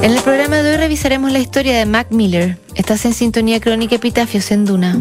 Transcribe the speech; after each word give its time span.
En 0.00 0.12
el 0.12 0.22
programa 0.22 0.56
de 0.58 0.70
hoy 0.70 0.76
revisaremos 0.76 1.32
la 1.32 1.40
historia 1.40 1.76
de 1.76 1.84
Mac 1.84 2.08
Miller. 2.10 2.56
Estás 2.76 3.04
en 3.04 3.14
sintonía 3.14 3.60
crónica 3.60 3.96
Epitafios 3.96 4.50
en 4.52 4.64
Duna. 4.64 4.96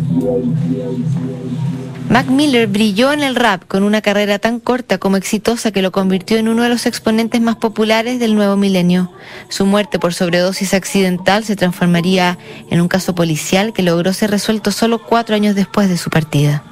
Mac 2.09 2.27
Miller 2.27 2.67
brilló 2.67 3.11
en 3.11 3.21
el 3.21 3.35
rap 3.35 3.63
con 3.67 3.83
una 3.83 4.01
carrera 4.01 4.39
tan 4.39 4.59
corta 4.59 4.97
como 4.97 5.17
exitosa 5.17 5.71
que 5.71 5.81
lo 5.81 5.91
convirtió 5.91 6.37
en 6.37 6.47
uno 6.47 6.63
de 6.63 6.69
los 6.69 6.85
exponentes 6.85 7.41
más 7.41 7.57
populares 7.57 8.19
del 8.19 8.33
nuevo 8.33 8.55
milenio. 8.55 9.11
Su 9.49 9.65
muerte 9.65 9.99
por 9.99 10.13
sobredosis 10.13 10.73
accidental 10.73 11.43
se 11.43 11.55
transformaría 11.55 12.37
en 12.71 12.81
un 12.81 12.87
caso 12.87 13.13
policial 13.13 13.73
que 13.73 13.83
logró 13.83 14.13
ser 14.13 14.31
resuelto 14.31 14.71
solo 14.71 15.03
cuatro 15.03 15.35
años 15.35 15.53
después 15.53 15.89
de 15.89 15.97
su 15.97 16.09
partida. 16.09 16.63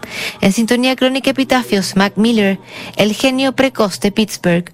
En 0.41 0.51
sintonía 0.51 0.95
crónica 0.95 1.29
epitafios, 1.29 1.95
Mac 1.95 2.13
Miller, 2.15 2.57
el 2.95 3.13
genio 3.13 3.51
precoz 3.51 3.99
de 3.99 4.11
Pittsburgh. 4.11 4.71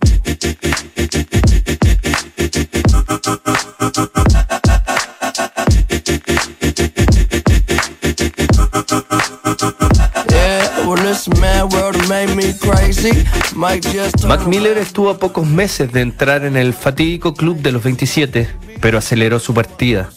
Mac 14.27 14.45
Miller 14.47 14.77
estuvo 14.77 15.09
a 15.09 15.17
pocos 15.17 15.47
meses 15.47 15.91
de 15.91 16.01
entrar 16.01 16.45
en 16.45 16.57
el 16.57 16.73
fatídico 16.73 17.33
club 17.33 17.61
de 17.61 17.71
los 17.71 17.83
27, 17.83 18.49
pero 18.79 18.97
aceleró 18.97 19.39
su 19.39 19.53
partida. 19.53 20.09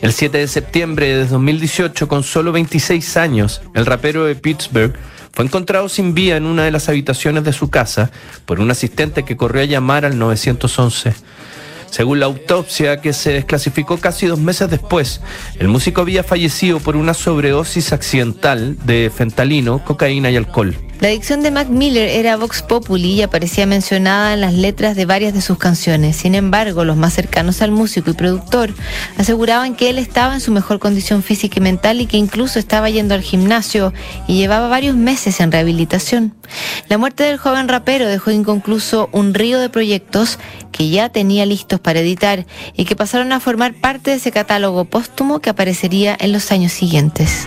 El 0.00 0.12
7 0.12 0.38
de 0.38 0.48
septiembre 0.48 1.06
de 1.08 1.26
2018, 1.26 2.08
con 2.08 2.22
solo 2.22 2.52
26 2.52 3.16
años, 3.16 3.62
el 3.74 3.86
rapero 3.86 4.24
de 4.24 4.34
Pittsburgh 4.34 4.94
fue 5.32 5.44
encontrado 5.44 5.88
sin 5.88 6.14
vía 6.14 6.36
en 6.36 6.46
una 6.46 6.64
de 6.64 6.70
las 6.70 6.88
habitaciones 6.88 7.44
de 7.44 7.52
su 7.52 7.70
casa 7.70 8.10
por 8.44 8.60
un 8.60 8.70
asistente 8.70 9.24
que 9.24 9.36
corrió 9.36 9.62
a 9.62 9.66
llamar 9.66 10.04
al 10.04 10.18
911. 10.18 11.14
Según 11.90 12.20
la 12.20 12.26
autopsia 12.26 13.00
que 13.00 13.12
se 13.12 13.32
desclasificó 13.32 13.98
casi 13.98 14.26
dos 14.26 14.38
meses 14.38 14.70
después, 14.70 15.20
el 15.58 15.68
músico 15.68 16.00
había 16.00 16.22
fallecido 16.22 16.80
por 16.80 16.96
una 16.96 17.14
sobredosis 17.14 17.92
accidental 17.92 18.76
de 18.84 19.10
fentalino, 19.14 19.84
cocaína 19.84 20.30
y 20.30 20.36
alcohol. 20.36 20.76
La 21.00 21.08
adicción 21.08 21.42
de 21.42 21.50
Mac 21.50 21.68
Miller 21.68 22.08
era 22.08 22.38
Vox 22.38 22.62
Populi 22.62 23.12
y 23.12 23.22
aparecía 23.22 23.66
mencionada 23.66 24.32
en 24.32 24.40
las 24.40 24.54
letras 24.54 24.96
de 24.96 25.04
varias 25.04 25.34
de 25.34 25.42
sus 25.42 25.58
canciones. 25.58 26.16
Sin 26.16 26.34
embargo, 26.34 26.86
los 26.86 26.96
más 26.96 27.12
cercanos 27.12 27.60
al 27.60 27.70
músico 27.70 28.10
y 28.10 28.14
productor 28.14 28.72
aseguraban 29.18 29.76
que 29.76 29.90
él 29.90 29.98
estaba 29.98 30.32
en 30.32 30.40
su 30.40 30.52
mejor 30.52 30.78
condición 30.78 31.22
física 31.22 31.56
y 31.58 31.62
mental 31.62 32.00
y 32.00 32.06
que 32.06 32.16
incluso 32.16 32.58
estaba 32.58 32.88
yendo 32.88 33.14
al 33.14 33.20
gimnasio 33.20 33.92
y 34.26 34.38
llevaba 34.38 34.68
varios 34.68 34.96
meses 34.96 35.38
en 35.40 35.52
rehabilitación. 35.52 36.34
La 36.88 36.96
muerte 36.96 37.24
del 37.24 37.36
joven 37.36 37.68
rapero 37.68 38.06
dejó 38.06 38.30
inconcluso 38.30 39.10
un 39.12 39.34
río 39.34 39.60
de 39.60 39.68
proyectos 39.68 40.38
que 40.72 40.88
ya 40.88 41.10
tenía 41.10 41.44
listos 41.44 41.78
para 41.78 42.00
editar 42.00 42.46
y 42.74 42.86
que 42.86 42.96
pasaron 42.96 43.32
a 43.32 43.40
formar 43.40 43.74
parte 43.74 44.12
de 44.12 44.16
ese 44.16 44.32
catálogo 44.32 44.86
póstumo 44.86 45.40
que 45.40 45.50
aparecería 45.50 46.16
en 46.18 46.32
los 46.32 46.50
años 46.52 46.72
siguientes. 46.72 47.46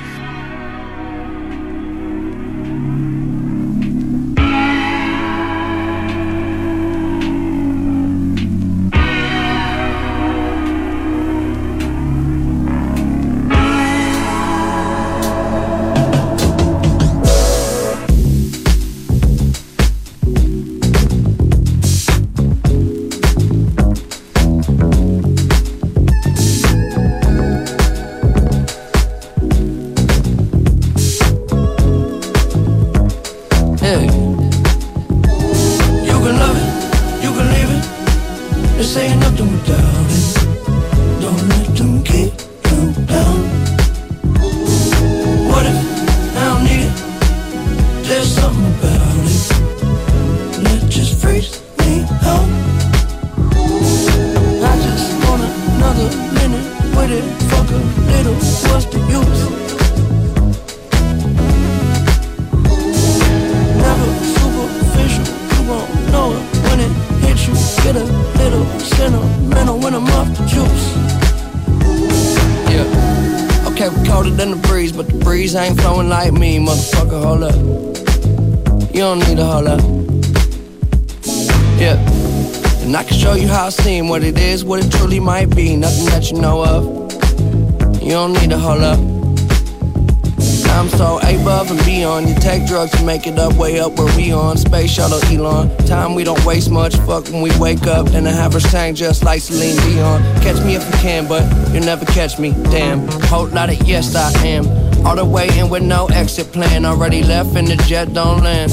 What 84.07 84.23
it 84.23 84.37
is, 84.37 84.63
what 84.63 84.85
it 84.85 84.91
truly 84.91 85.19
might 85.19 85.53
be. 85.55 85.75
Nothing 85.75 86.05
that 86.05 86.31
you 86.31 86.39
know 86.39 86.63
of. 86.63 86.83
You 88.01 88.11
don't 88.11 88.33
need 88.33 88.51
to 88.51 88.57
hold 88.57 88.81
up. 88.81 88.99
I'm 90.69 90.87
so 90.89 91.17
above 91.17 91.71
and 91.71 91.83
beyond. 91.83 92.29
You 92.29 92.35
take 92.35 92.65
drugs 92.65 92.91
to 92.91 93.03
make 93.03 93.27
it 93.27 93.37
up, 93.37 93.53
way 93.55 93.79
up 93.79 93.97
where 93.97 94.15
we 94.15 94.31
on. 94.31 94.57
Space 94.57 94.91
shuttle 94.91 95.19
Elon. 95.25 95.75
Time 95.85 96.15
we 96.15 96.23
don't 96.23 96.43
waste 96.45 96.71
much. 96.71 96.95
Fuck 96.99 97.25
when 97.25 97.41
we 97.41 97.51
wake 97.59 97.85
up. 97.87 98.07
Then 98.07 98.25
I 98.27 98.31
have 98.31 98.53
her 98.53 98.59
sang 98.59 98.95
just 98.95 99.23
like 99.23 99.41
Celine 99.41 99.75
Dion. 99.77 100.21
Catch 100.41 100.63
me 100.63 100.75
if 100.75 100.85
you 100.85 100.99
can, 100.99 101.27
but 101.27 101.43
you'll 101.73 101.83
never 101.83 102.05
catch 102.05 102.39
me. 102.39 102.51
Damn. 102.71 103.07
Whole 103.23 103.47
lot 103.47 103.69
of 103.69 103.81
yes, 103.87 104.15
I 104.15 104.31
am. 104.45 104.65
All 105.05 105.15
the 105.15 105.25
way 105.25 105.49
in 105.57 105.69
with 105.69 105.83
no 105.83 106.05
exit 106.07 106.53
plan. 106.53 106.85
Already 106.85 107.23
left 107.23 107.55
and 107.55 107.67
the 107.67 107.75
jet 107.87 108.13
don't 108.13 108.43
land. 108.43 108.71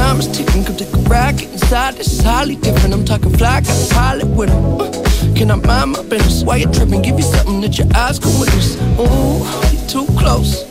Time 0.00 0.18
is 0.18 0.28
ticking. 0.28 0.64
Come 0.64 0.76
take 0.76 0.92
a 0.94 0.96
ride. 1.12 1.42
inside. 1.42 1.98
Is 2.00 2.20
highly 2.22 2.56
different. 2.56 2.94
I'm 2.94 3.04
talking 3.04 3.32
fly. 3.36 3.60
Got 3.60 3.76
a 3.84 3.94
pilot 3.94 4.28
with 4.28 4.50
him. 4.50 4.80
Uh, 4.80 4.90
can 5.36 5.50
I 5.50 5.56
mind 5.56 5.92
my 5.92 6.02
business? 6.02 6.42
Why 6.42 6.56
you 6.56 6.68
tripping? 6.72 7.02
Give 7.02 7.18
you 7.18 7.28
something 7.34 7.60
that 7.60 7.78
your 7.78 7.88
eyes 7.94 8.18
can 8.18 8.32
witness. 8.40 8.68
Ooh, 8.98 9.44
you 9.72 9.80
too 9.94 10.06
close. 10.20 10.64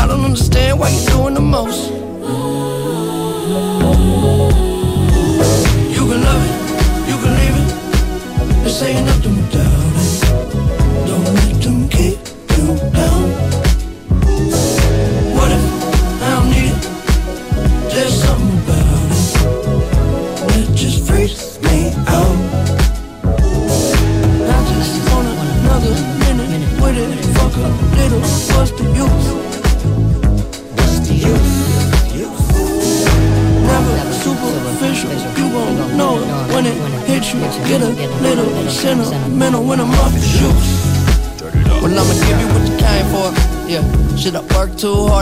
I 0.00 0.06
don't 0.08 0.24
understand 0.24 0.80
why 0.80 0.88
you're 0.90 1.10
doing 1.14 1.34
the 1.34 1.40
most. 1.40 1.90
You 5.96 6.02
can 6.10 6.20
love 6.28 6.42
it, 6.48 6.54
you 7.08 7.16
can 7.22 7.32
leave 7.40 7.56
it. 7.62 7.68
This 8.64 8.82
ain't 8.82 9.06
nothing 9.06 9.36
without 9.36 9.71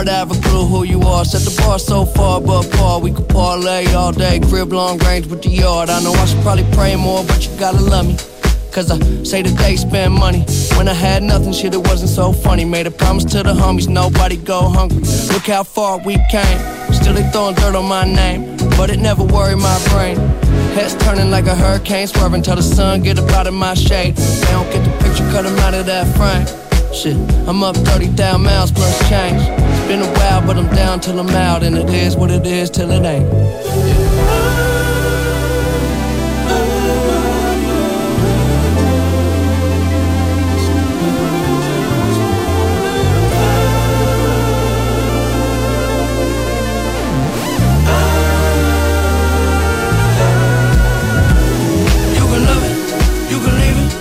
hard 0.01 0.07
to 0.07 0.13
have 0.13 0.31
a 0.31 0.49
clue 0.49 0.65
who 0.65 0.83
you 0.83 0.99
are? 1.01 1.23
Set 1.23 1.41
the 1.41 1.55
bar 1.61 1.77
so 1.77 2.05
far, 2.05 2.41
but 2.41 2.69
Paul, 2.71 3.01
we 3.01 3.11
could 3.11 3.27
parlay 3.29 3.85
all 3.93 4.11
day. 4.11 4.39
Crib 4.39 4.73
long 4.73 4.97
range 4.99 5.27
with 5.27 5.43
the 5.43 5.49
yard. 5.49 5.89
I 5.89 6.01
know 6.01 6.13
I 6.13 6.25
should 6.25 6.41
probably 6.41 6.65
pray 6.73 6.95
more, 6.95 7.23
but 7.23 7.45
you 7.45 7.55
gotta 7.59 7.79
love 7.79 8.07
me. 8.07 8.15
Cause 8.71 8.89
I 8.89 8.97
say 9.23 9.41
that 9.43 9.55
they 9.59 9.75
spend 9.75 10.13
money. 10.13 10.43
When 10.77 10.87
I 10.87 10.93
had 10.93 11.21
nothing, 11.21 11.53
shit, 11.53 11.73
it 11.73 11.85
wasn't 11.87 12.09
so 12.09 12.31
funny. 12.33 12.65
Made 12.65 12.87
a 12.87 12.91
promise 12.91 13.25
to 13.25 13.43
the 13.43 13.53
homies, 13.53 13.87
nobody 13.87 14.37
go 14.37 14.69
hungry. 14.69 15.03
Look 15.33 15.43
how 15.43 15.63
far 15.63 15.99
we 15.99 16.15
came. 16.31 16.59
Still 16.93 17.13
they 17.13 17.29
throwing 17.31 17.55
dirt 17.55 17.75
on 17.75 17.85
my 17.85 18.05
name. 18.05 18.57
But 18.77 18.89
it 18.89 18.99
never 18.99 19.23
worried 19.23 19.57
my 19.57 19.77
brain. 19.89 20.17
Heads 20.73 20.95
turning 20.95 21.29
like 21.29 21.45
a 21.45 21.55
hurricane, 21.55 22.07
swerving 22.07 22.41
till 22.41 22.55
the 22.55 22.63
sun 22.63 23.03
get 23.03 23.19
up 23.19 23.29
out 23.31 23.45
of 23.45 23.53
my 23.53 23.75
shade. 23.75 24.15
They 24.15 24.51
don't 24.51 24.71
get 24.71 24.83
the 24.83 25.03
picture, 25.03 25.29
cut 25.31 25.43
them 25.43 25.59
out 25.59 25.75
of 25.75 25.85
that 25.85 26.07
frame. 26.15 26.70
Shit, 26.93 27.15
I'm 27.47 27.63
up 27.63 27.75
30,000 27.77 28.43
miles 28.43 28.71
plus 28.71 29.09
change. 29.09 29.41
It's 29.41 29.87
been 29.87 30.01
a 30.01 30.13
while, 30.19 30.45
but 30.45 30.57
I'm 30.57 30.67
down 30.75 30.99
till 30.99 31.19
I'm 31.19 31.29
out, 31.29 31.63
and 31.63 31.75
it 31.75 31.89
is 31.89 32.15
what 32.15 32.29
it 32.29 32.45
is 32.45 32.69
till 32.69 32.91
it 32.91 33.03
ain't. 33.03 33.25
You 52.13 52.25
can 52.27 52.45
love 52.45 52.63
it, 52.63 53.31
you 53.31 53.39
can 53.39 53.55
leave 53.59 53.77
it. 53.77 53.91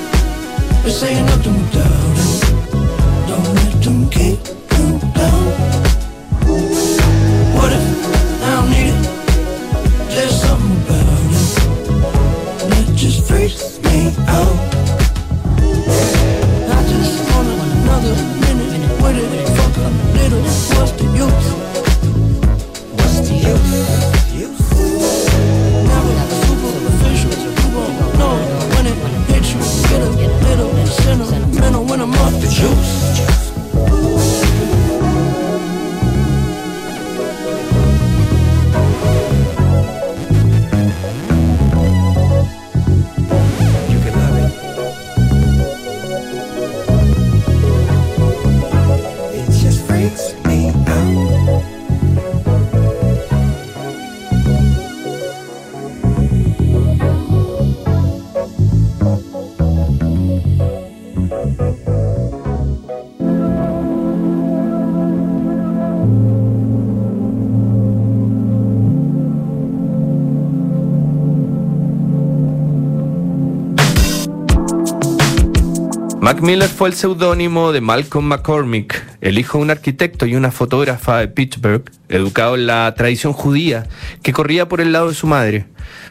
Mac 76.21 76.43
Miller 76.43 76.69
fue 76.69 76.91
el 76.91 76.95
seudónimo 76.95 77.73
de 77.73 77.81
Malcolm 77.81 78.27
McCormick, 78.27 79.03
el 79.23 79.39
hijo 79.39 79.57
de 79.57 79.65
un 79.65 79.71
arquitecto 79.71 80.27
y 80.27 80.37
una 80.37 80.51
fotógrafa 80.51 81.17
de 81.17 81.29
Pittsburgh, 81.29 81.91
educado 82.11 82.57
en 82.57 82.67
la 82.67 82.93
tradición 82.95 83.33
judía 83.33 83.87
que 84.23 84.35
corría 84.35 84.69
por 84.69 84.83
el 84.83 84.93
lado 84.93 85.09
de 85.09 85.15
su 85.15 85.27
madre. 85.27 85.65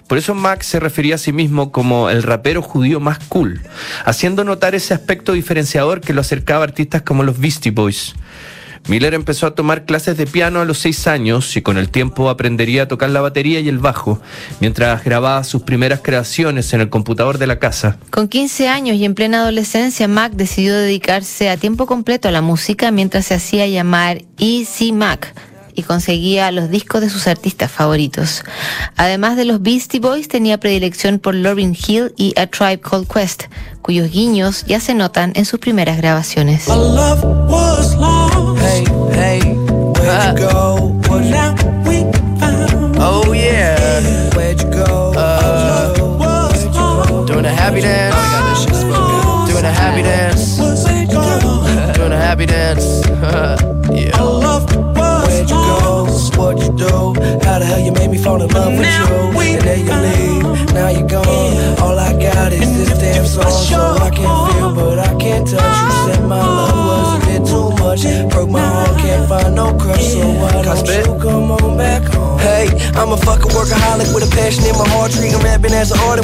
Por 0.07 0.17
eso 0.17 0.33
Mac 0.33 0.63
se 0.63 0.79
refería 0.79 1.13
a 1.13 1.19
sí 1.19 1.31
mismo 1.31 1.71
como 1.71 2.09
el 2.09 2.23
rapero 2.23 2.63
judío 2.63 2.99
más 2.99 3.19
cool, 3.29 3.61
haciendo 4.03 4.43
notar 4.43 4.73
ese 4.73 4.95
aspecto 4.95 5.33
diferenciador 5.33 6.01
que 6.01 6.13
lo 6.13 6.21
acercaba 6.21 6.61
a 6.61 6.67
artistas 6.67 7.03
como 7.03 7.21
los 7.21 7.39
Beastie 7.39 7.71
Boys. 7.71 8.15
Miller 8.87 9.13
empezó 9.13 9.47
a 9.47 9.55
tomar 9.55 9.85
clases 9.85 10.17
de 10.17 10.25
piano 10.25 10.61
a 10.61 10.65
los 10.65 10.79
seis 10.79 11.07
años 11.07 11.55
y 11.55 11.61
con 11.61 11.77
el 11.77 11.89
tiempo 11.89 12.29
aprendería 12.29 12.83
a 12.83 12.87
tocar 12.87 13.09
la 13.09 13.21
batería 13.21 13.59
y 13.59 13.69
el 13.69 13.79
bajo, 13.79 14.19
mientras 14.59 15.03
grababa 15.03 15.43
sus 15.43 15.61
primeras 15.63 16.01
creaciones 16.01 16.73
en 16.73 16.81
el 16.81 16.89
computador 16.89 17.37
de 17.37 17.47
la 17.47 17.59
casa. 17.59 17.97
Con 18.09 18.27
15 18.27 18.67
años 18.67 18.97
y 18.97 19.05
en 19.05 19.15
plena 19.15 19.41
adolescencia, 19.41 20.07
Mac 20.07 20.33
decidió 20.33 20.75
dedicarse 20.75 21.49
a 21.49 21.57
tiempo 21.57 21.85
completo 21.85 22.27
a 22.27 22.31
la 22.31 22.41
música 22.41 22.91
mientras 22.91 23.25
se 23.25 23.35
hacía 23.35 23.67
llamar 23.67 24.23
Easy 24.37 24.91
Mac 24.91 25.33
y 25.79 25.83
conseguía 25.83 26.51
los 26.51 26.69
discos 26.69 26.99
de 27.01 27.09
sus 27.09 27.27
artistas 27.27 27.71
favoritos. 27.71 28.43
Además 28.97 29.37
de 29.37 29.45
los 29.45 29.61
Beastie 29.61 30.01
Boys, 30.01 30.27
tenía 30.27 30.59
predilección 30.59 31.19
por 31.19 31.35
Lauryn 31.35 31.73
Hill 31.75 32.13
y 32.17 32.33
A 32.37 32.47
Tribe 32.47 32.81
Called 32.81 33.07
Quest, 33.07 33.43
cuyos 33.81 34.11
guiños 34.11 34.65
ya 34.65 34.81
se 34.81 34.93
notan 34.93 35.31
en 35.35 35.45
sus 35.45 35.59
primeras 35.59 35.97
grabaciones. 35.97 36.67
Hey, 38.59 38.83
hey, 39.13 39.53
where'd 39.55 40.39
you 40.39 40.45
uh, 40.45 40.51
go? 40.51 40.87
What 41.07 41.23
now 41.25 41.58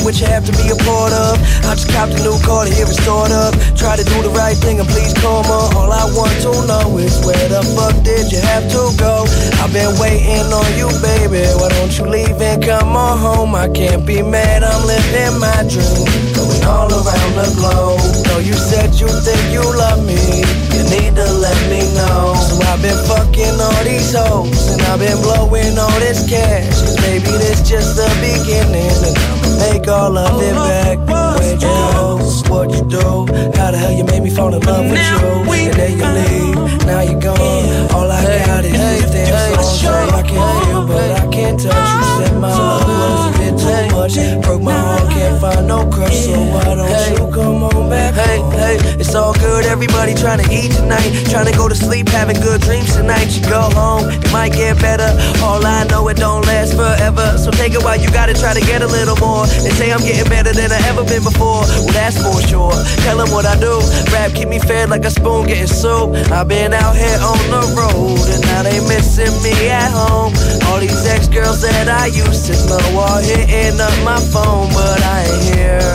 which 0.05 0.21
you 0.21 0.27
have 0.27 0.45
to 0.45 0.53
be 0.53 0.69
a 0.69 0.77
part 0.85 1.11
of. 1.11 1.41
I 1.65 1.73
just 1.73 1.89
copped 1.89 2.13
a 2.13 2.21
new 2.21 2.37
car 2.45 2.63
to 2.63 2.71
hear 2.71 2.85
it 2.85 2.93
start 2.93 3.33
up. 3.33 3.57
Try 3.73 3.97
to 3.97 4.05
do 4.05 4.21
the 4.21 4.29
right 4.29 4.55
thing 4.55 4.79
and 4.79 4.87
please 4.87 5.17
on. 5.25 5.73
All 5.73 5.91
I 5.91 6.05
want 6.13 6.37
to 6.45 6.53
know 6.69 6.97
is 7.01 7.17
where 7.25 7.49
the 7.49 7.65
fuck 7.73 7.97
did 8.05 8.31
you 8.31 8.39
have 8.39 8.69
to 8.69 8.93
go? 9.01 9.25
I've 9.57 9.73
been 9.73 9.97
waiting 9.97 10.45
on 10.53 10.69
you, 10.77 10.87
baby. 11.01 11.41
Why 11.57 11.69
don't 11.73 11.91
you 11.97 12.05
leave 12.05 12.37
and 12.39 12.63
come 12.63 12.95
on 12.95 13.17
home? 13.17 13.55
I 13.55 13.67
can't 13.67 14.05
be 14.05 14.21
mad, 14.21 14.63
I'm 14.63 14.85
living 14.85 15.39
my 15.41 15.65
dream. 15.65 16.05
Going 16.37 16.63
all 16.69 16.87
around 16.93 17.33
the 17.33 17.49
globe. 17.57 17.99
No, 18.29 18.37
you 18.37 18.53
said 18.53 18.93
you 18.93 19.09
think 19.09 19.41
you 19.51 19.65
love 19.65 20.05
me. 20.05 20.45
You 20.77 20.83
need 20.93 21.17
to 21.17 21.25
let 21.25 21.57
me 21.67 21.81
know. 21.97 22.34
So 22.55 22.61
I've 22.63 22.81
been 22.81 22.95
fucking 23.05 23.59
all 23.59 23.83
these 23.83 24.13
hoes. 24.15 24.71
And 24.71 24.81
I've 24.83 24.99
been 24.99 25.19
blowing 25.21 25.77
all 25.77 25.99
this 25.99 26.23
cash. 26.27 26.71
Cause 26.71 26.95
baby, 26.97 27.27
this 27.43 27.67
just 27.67 27.97
the 27.97 28.07
beginning. 28.23 28.95
And 29.03 29.17
I'ma 29.17 29.49
make 29.59 29.87
all 29.89 30.17
of 30.17 30.41
it 30.41 30.55
back. 30.55 30.99
Where'd 31.03 31.61
you 31.61 31.67
go? 31.67 32.15
What 32.47 32.71
you 32.71 32.87
do? 32.87 33.27
How 33.59 33.71
the 33.71 33.77
hell 33.77 33.91
you 33.91 34.05
made 34.05 34.23
me 34.23 34.29
fall 34.29 34.53
in 34.53 34.61
love 34.61 34.85
with 34.89 34.95
you? 34.95 35.43
And 35.51 35.73
then 35.73 35.99
you 35.99 36.07
leave. 36.15 36.85
Now 36.85 37.01
you're 37.01 37.19
gone. 37.19 37.91
All 37.91 38.09
I 38.09 38.23
got 38.23 38.63
is 38.63 38.71
this 38.71 39.11
damn 39.11 39.54
song. 39.85 40.09
I 40.13 40.21
can 40.21 40.65
feel, 40.65 40.87
but 40.87 41.09
I 41.11 41.23
can't 41.31 41.59
touch. 41.59 41.89
You 41.95 42.03
said 42.17 42.35
my 42.41 42.49
love 42.49 42.87
was 42.87 43.21
a 43.29 43.39
bit 43.39 43.53
too 43.61 43.95
much. 43.95 44.15
Broke 44.43 44.61
my 44.61 44.73
heart, 44.73 45.09
can't 45.11 45.39
find 45.41 45.67
no 45.67 45.85
crush. 45.89 46.25
So 46.25 46.33
why 46.53 46.75
don't 46.75 46.89
you 47.11 47.31
come 47.33 47.63
on 47.63 47.89
back? 47.89 48.13
Hey, 48.15 48.39
hey, 48.59 48.77
it's 48.99 49.13
all 49.15 49.33
good. 49.33 49.65
Everybody 49.65 50.13
trying 50.13 50.41
to 50.43 50.47
eat 50.51 50.71
tonight. 50.71 51.09
Trying 51.29 51.47
to 51.51 51.55
go 51.57 51.67
to 51.67 51.75
sleep, 51.75 52.09
having 52.09 52.39
good 52.41 52.61
dreams 52.61 52.95
tonight. 52.95 53.29
You 53.35 53.41
go 53.49 53.69
home, 53.73 54.09
it 54.09 54.31
might 54.31 54.53
get 54.53 54.79
better. 54.79 55.09
All 55.43 55.65
I 55.65 55.85
know, 55.85 56.07
it 56.09 56.17
don't 56.17 56.45
last 56.45 56.73
forever. 56.75 57.37
So 57.37 57.51
take 57.51 57.73
it 57.73 57.83
while 57.83 57.99
you 57.99 58.09
gotta 58.11 58.33
try 58.33 58.53
to 58.53 58.61
get 58.61 58.81
a 58.81 58.87
little 58.87 59.17
more. 59.17 59.45
They 59.63 59.71
say 59.71 59.91
I'm 59.91 60.01
getting 60.01 60.29
better 60.29 60.53
than 60.53 60.71
I 60.71 60.79
ever 60.87 61.03
been 61.03 61.23
before. 61.23 61.65
Well, 61.65 61.93
that's 61.93 62.17
for 62.21 62.41
sure. 62.47 62.73
Tell 63.05 63.17
them 63.17 63.31
what 63.31 63.45
I 63.45 63.59
do. 63.59 63.81
Rap 64.13 64.33
keep 64.33 64.49
me 64.49 64.59
fed 64.59 64.89
like 64.89 65.05
a 65.05 65.11
spoon 65.11 65.47
getting 65.47 65.67
soup. 65.67 66.15
I've 66.31 66.47
been 66.47 66.73
out 66.73 66.95
here 66.95 67.19
on 67.21 67.41
the 67.49 67.63
road, 67.75 68.19
and 68.33 68.41
now 68.49 68.63
they 68.63 68.79
missing 68.87 69.33
me 69.43 69.53
at 69.75 69.91
home. 69.91 70.31
All 70.67 70.79
these 70.79 71.05
ex 71.05 71.27
girls 71.27 71.61
that 71.61 71.87
I 71.89 72.07
used 72.07 72.47
to 72.47 72.55
know 72.69 72.99
are 72.99 73.21
hitting 73.21 73.79
up 73.79 73.95
my 74.03 74.19
phone, 74.31 74.71
but 74.71 74.99
I 75.03 75.17
ain't 75.27 75.43
here. 75.51 75.91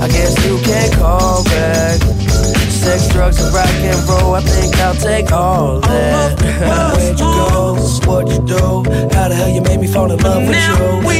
I 0.00 0.08
guess 0.08 0.32
you 0.44 0.56
can't 0.64 0.92
call 0.96 1.44
back. 1.44 2.00
Sex, 2.70 3.08
drugs, 3.12 3.38
and 3.42 3.52
rock 3.52 3.76
and 3.90 4.00
roll. 4.08 4.34
I 4.34 4.40
think 4.40 4.76
I'll 4.80 4.94
take 4.94 5.32
all 5.32 5.80
that. 5.80 6.40
Where'd 6.96 7.18
you 7.18 7.26
go? 7.50 7.76
What'd 8.06 8.32
you 8.32 8.42
do? 8.46 8.64
How 9.14 9.28
the 9.28 9.34
hell 9.34 9.50
you 9.50 9.60
made 9.60 9.80
me 9.80 9.88
fall 9.88 10.10
in 10.10 10.18
love 10.18 10.42
with 10.46 10.56
you? 10.56 10.76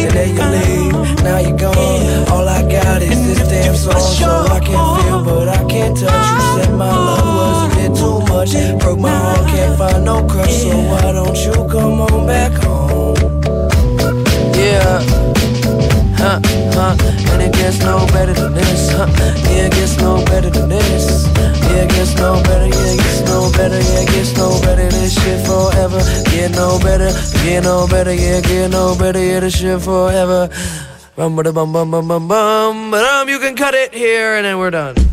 And 0.07 0.11
then 0.17 0.29
you 0.37 0.47
leave. 0.57 1.25
Now 1.25 1.39
you're 1.39 1.59
gone. 1.59 2.29
All 2.33 2.49
I 2.49 2.63
got 2.71 3.03
is 3.03 3.19
this 3.27 3.49
damn 3.49 3.75
song, 3.75 4.01
so 4.01 4.31
I 4.57 4.61
can 4.61 4.79
feel, 5.03 5.25
but 5.25 5.49
I 5.49 5.65
can't 5.69 5.97
touch 5.97 6.27
you. 6.31 6.63
Said 6.63 6.73
my 6.77 6.89
love 6.89 7.71
was 7.71 7.76
much. 8.37 8.53
Broke 8.81 8.99
my 8.99 9.17
heart, 9.25 9.47
can't 9.49 9.79
find 9.79 10.05
no 10.05 10.27
crush, 10.27 10.63
so 10.63 10.77
why 10.91 11.13
don't 11.13 11.39
you 11.45 11.55
come 11.73 12.01
on 12.01 12.27
back 12.27 12.53
home? 12.63 13.17
Yeah. 14.55 15.01
Huh, 16.21 16.41
huh, 16.77 16.97
and 17.33 17.43
it 17.43 17.53
gets 17.53 17.79
no 17.81 18.07
better 18.13 18.35
than 18.35 18.55
this, 18.55 18.91
huh? 18.91 19.07
Yeah, 19.51 19.67
it 19.67 19.73
gets 19.73 19.97
no 19.99 20.25
better 20.25 20.51
than 20.51 20.69
this. 20.69 21.27
Yeah, 21.69 21.85
it 21.85 21.91
gets 21.91 22.15
no 22.17 22.43
better, 22.43 22.69
yeah, 22.77 22.95
it 22.95 22.99
gets 22.99 23.21
no 23.31 23.53
better, 23.53 23.81
yeah, 23.81 24.03
it 24.05 24.09
gets 24.09 24.37
no 24.37 24.49
better. 24.63 24.89
This 24.89 25.15
shit 25.15 25.41
forever. 25.47 26.01
Get 26.31 26.51
no 26.53 26.79
better, 26.79 27.11
get 27.45 27.65
no 27.65 27.87
better, 27.87 28.15
yeah, 28.15 28.41
get 28.41 28.71
no 28.71 28.97
better, 28.99 29.23
yeah, 29.23 29.41
this 29.41 29.57
shit 29.59 29.81
forever. 29.81 30.49
Rum, 31.17 31.37
ba 31.37 31.43
da 31.43 31.53
bum, 31.53 31.73
bum, 31.73 31.91
bum, 31.91 32.09
bum, 32.09 32.29
bum, 32.29 32.91
ba 32.91 32.99
dum. 32.99 33.29
You 33.29 33.39
can 33.39 33.55
cut 33.57 33.75
it 33.75 33.95
here, 33.95 34.37
and 34.37 34.45
then 34.45 34.59
we're 34.59 34.71
done. 34.71 35.06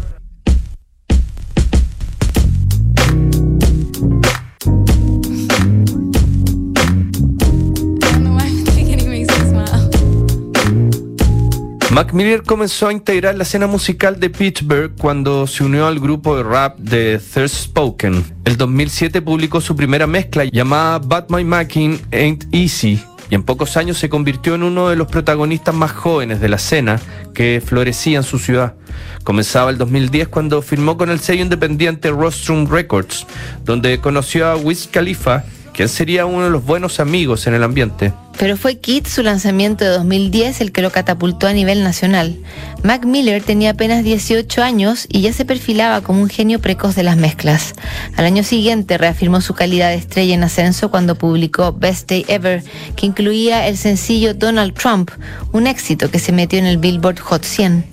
Mac 12.11 12.43
comenzó 12.45 12.87
a 12.87 12.91
integrar 12.91 13.35
la 13.35 13.43
escena 13.43 13.65
musical 13.65 14.19
de 14.19 14.29
Pittsburgh 14.29 14.93
cuando 14.99 15.47
se 15.47 15.63
unió 15.63 15.87
al 15.87 15.99
grupo 15.99 16.35
de 16.35 16.43
rap 16.43 16.77
de 16.77 17.19
Thirst 17.19 17.55
Spoken. 17.55 18.25
El 18.43 18.57
2007 18.57 19.21
publicó 19.21 19.61
su 19.61 19.75
primera 19.75 20.05
mezcla 20.05 20.43
llamada 20.43 20.99
But 20.99 21.29
My 21.29 21.43
Macking 21.45 22.01
Ain't 22.11 22.45
Easy 22.51 23.01
y 23.29 23.35
en 23.35 23.43
pocos 23.43 23.77
años 23.77 23.97
se 23.97 24.09
convirtió 24.09 24.55
en 24.55 24.63
uno 24.63 24.89
de 24.89 24.97
los 24.97 25.07
protagonistas 25.07 25.73
más 25.73 25.91
jóvenes 25.91 26.41
de 26.41 26.49
la 26.49 26.57
escena 26.57 26.99
que 27.33 27.63
florecía 27.65 28.17
en 28.17 28.23
su 28.23 28.37
ciudad. 28.37 28.75
Comenzaba 29.23 29.69
el 29.69 29.77
2010 29.77 30.27
cuando 30.27 30.61
firmó 30.61 30.97
con 30.97 31.09
el 31.09 31.19
sello 31.19 31.43
independiente 31.43 32.11
Rostrum 32.11 32.67
Records, 32.67 33.25
donde 33.63 33.99
conoció 33.99 34.47
a 34.47 34.57
Wiz 34.57 34.89
Khalifa, 34.91 35.45
quien 35.73 35.87
sería 35.87 36.25
uno 36.25 36.43
de 36.43 36.49
los 36.49 36.65
buenos 36.65 36.99
amigos 36.99 37.47
en 37.47 37.53
el 37.53 37.63
ambiente. 37.63 38.13
Pero 38.37 38.57
fue 38.57 38.77
Kid 38.77 39.05
su 39.07 39.23
lanzamiento 39.23 39.85
de 39.85 39.91
2010 39.91 40.61
el 40.61 40.71
que 40.71 40.81
lo 40.81 40.91
catapultó 40.91 41.47
a 41.47 41.53
nivel 41.53 41.83
nacional. 41.83 42.37
Mac 42.83 43.05
Miller 43.05 43.41
tenía 43.41 43.71
apenas 43.71 44.03
18 44.03 44.61
años 44.61 45.05
y 45.07 45.21
ya 45.21 45.31
se 45.31 45.45
perfilaba 45.45 46.01
como 46.01 46.21
un 46.21 46.29
genio 46.29 46.59
precoz 46.59 46.95
de 46.95 47.03
las 47.03 47.15
mezclas. 47.15 47.73
Al 48.17 48.25
año 48.25 48.43
siguiente 48.43 48.97
reafirmó 48.97 49.39
su 49.39 49.53
calidad 49.53 49.89
de 49.89 49.95
estrella 49.95 50.33
en 50.33 50.43
ascenso 50.43 50.91
cuando 50.91 51.15
publicó 51.15 51.71
Best 51.71 52.09
Day 52.09 52.25
Ever, 52.27 52.63
que 52.95 53.05
incluía 53.05 53.67
el 53.67 53.77
sencillo 53.77 54.33
Donald 54.33 54.73
Trump, 54.73 55.11
un 55.51 55.67
éxito 55.67 56.11
que 56.11 56.19
se 56.19 56.31
metió 56.31 56.59
en 56.59 56.65
el 56.65 56.77
Billboard 56.77 57.19
Hot 57.19 57.43
100. 57.43 57.85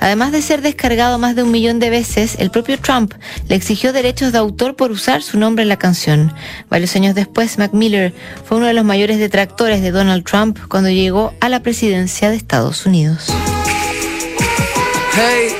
Además 0.00 0.32
de 0.32 0.42
ser 0.42 0.62
descargado 0.62 1.18
más 1.18 1.34
de 1.34 1.42
un 1.42 1.50
millón 1.50 1.80
de 1.80 1.90
veces, 1.90 2.36
el 2.38 2.50
propio 2.50 2.78
Trump 2.78 3.14
le 3.48 3.56
exigió 3.56 3.92
derechos 3.92 4.32
de 4.32 4.38
autor 4.38 4.76
por 4.76 4.90
usar 4.90 5.22
su 5.22 5.38
nombre 5.38 5.62
en 5.62 5.68
la 5.68 5.78
canción. 5.78 6.32
Varios 6.68 6.94
años 6.94 7.14
después, 7.14 7.58
Mac 7.58 7.72
Miller 7.72 8.12
fue 8.44 8.58
uno 8.58 8.66
de 8.66 8.74
los 8.74 8.84
mayores 8.84 9.18
detractores 9.18 9.82
de 9.82 9.85
Donald 9.90 10.24
Trump 10.24 10.58
cuando 10.68 10.90
llegó 10.90 11.34
a 11.40 11.48
la 11.48 11.60
presidencia 11.60 12.30
de 12.30 12.36
Estados 12.36 12.86
Unidos. 12.86 13.32
Hey. 15.14 15.54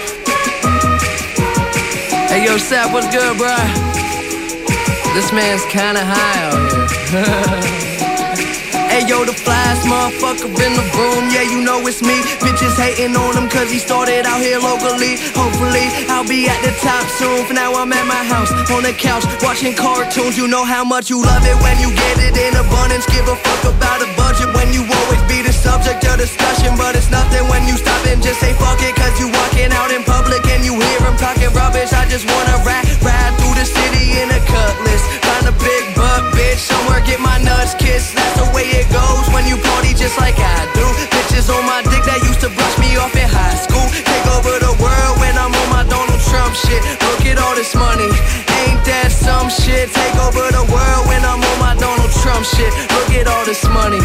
Hey, 2.28 2.44
yo, 2.46 2.58
Sap, 2.58 2.92
what's 2.92 3.06
good, 3.14 3.38
bro? 3.38 3.56
This 5.14 5.32
man's 5.32 5.64
kinda 5.70 6.04
high 6.04 6.42
out 6.44 6.90
here. 7.10 7.62
Hey 8.96 9.04
yo, 9.04 9.28
the 9.28 9.36
flyest 9.36 9.84
motherfucker 9.84 10.48
in 10.48 10.72
the 10.72 10.80
room, 10.96 11.28
yeah, 11.28 11.44
you 11.44 11.60
know 11.60 11.84
it's 11.84 12.00
me. 12.00 12.16
Bitches 12.40 12.80
hating 12.80 13.12
on 13.12 13.36
him 13.36 13.44
cause 13.44 13.68
he 13.68 13.76
started 13.76 14.24
out 14.24 14.40
here 14.40 14.56
locally. 14.56 15.20
Hopefully, 15.36 15.92
I'll 16.08 16.24
be 16.24 16.48
at 16.48 16.56
the 16.64 16.72
top 16.80 17.04
soon. 17.20 17.44
For 17.44 17.52
now, 17.52 17.76
I'm 17.76 17.92
at 17.92 18.08
my 18.08 18.24
house, 18.24 18.48
on 18.72 18.88
the 18.88 18.96
couch, 18.96 19.28
watching 19.44 19.76
cartoons. 19.76 20.40
You 20.40 20.48
know 20.48 20.64
how 20.64 20.80
much 20.80 21.12
you 21.12 21.20
love 21.20 21.44
it 21.44 21.60
when 21.60 21.76
you 21.76 21.92
get 21.92 22.24
it 22.24 22.40
in 22.40 22.56
abundance. 22.56 23.04
Give 23.04 23.28
a 23.28 23.36
fuck 23.36 23.68
about 23.68 24.00
a 24.00 24.08
budget 24.16 24.48
when 24.56 24.72
you 24.72 24.80
always 24.88 25.20
be 25.28 25.44
the 25.44 25.52
subject 25.52 26.00
of 26.08 26.16
discussion. 26.16 26.72
But 26.80 26.96
it's 26.96 27.12
nothing 27.12 27.44
when 27.52 27.68
you 27.68 27.76
stop 27.76 28.00
and 28.08 28.24
just 28.24 28.40
say 28.40 28.56
fuck 28.56 28.80
it 28.80 28.96
cause 28.96 29.12
you 29.20 29.28
walking 29.28 29.76
out 29.76 29.92
in 29.92 30.08
public 30.08 30.40
and 30.48 30.64
you 30.64 30.72
hear 30.72 31.00
him 31.04 31.20
talking 31.20 31.52
rubbish. 31.52 31.92
I 31.92 32.08
just 32.08 32.24
wanna 32.24 32.64
ride, 32.64 32.75
shit. 52.54 52.70
Look 52.94 53.10
at 53.18 53.26
all 53.26 53.44
this 53.44 53.64
money, 53.66 53.98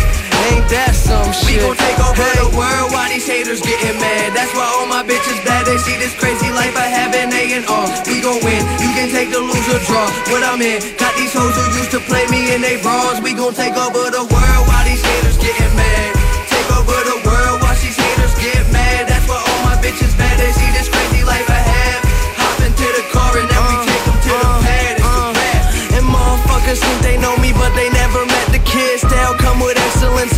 ain't 0.49 0.65
that 0.73 0.97
some 0.97 1.29
shit? 1.29 1.61
We 1.61 1.61
gon' 1.61 1.77
take 1.77 1.99
over 2.01 2.17
hey. 2.17 2.41
the 2.41 2.49
world 2.57 2.89
while 2.89 3.09
these 3.09 3.27
haters 3.27 3.61
getting 3.61 3.97
mad. 4.01 4.33
That's 4.33 4.53
why 4.57 4.65
all 4.65 4.87
my 4.89 5.05
bitches 5.05 5.37
bad. 5.45 5.69
They 5.69 5.77
see 5.77 5.97
this 6.01 6.17
crazy 6.17 6.49
life 6.49 6.73
I 6.73 6.89
have 6.89 7.13
and 7.13 7.29
they 7.29 7.53
and 7.53 7.65
all. 7.69 7.85
We 8.09 8.21
gon' 8.25 8.41
win. 8.41 8.61
You 8.81 8.89
can 8.97 9.13
take 9.13 9.29
the 9.29 9.41
loser 9.41 9.79
draw. 9.85 10.07
What 10.33 10.41
I'm 10.41 10.61
in, 10.61 10.81
got 10.97 11.13
these 11.13 11.33
hoes 11.33 11.53
who 11.53 11.65
used 11.77 11.91
to 11.93 12.01
play 12.09 12.25
me 12.33 12.53
in 12.53 12.61
they 12.61 12.81
bras. 12.81 13.21
We 13.21 13.37
gon' 13.37 13.53
take 13.53 13.77
over 13.77 14.09
the 14.09 14.30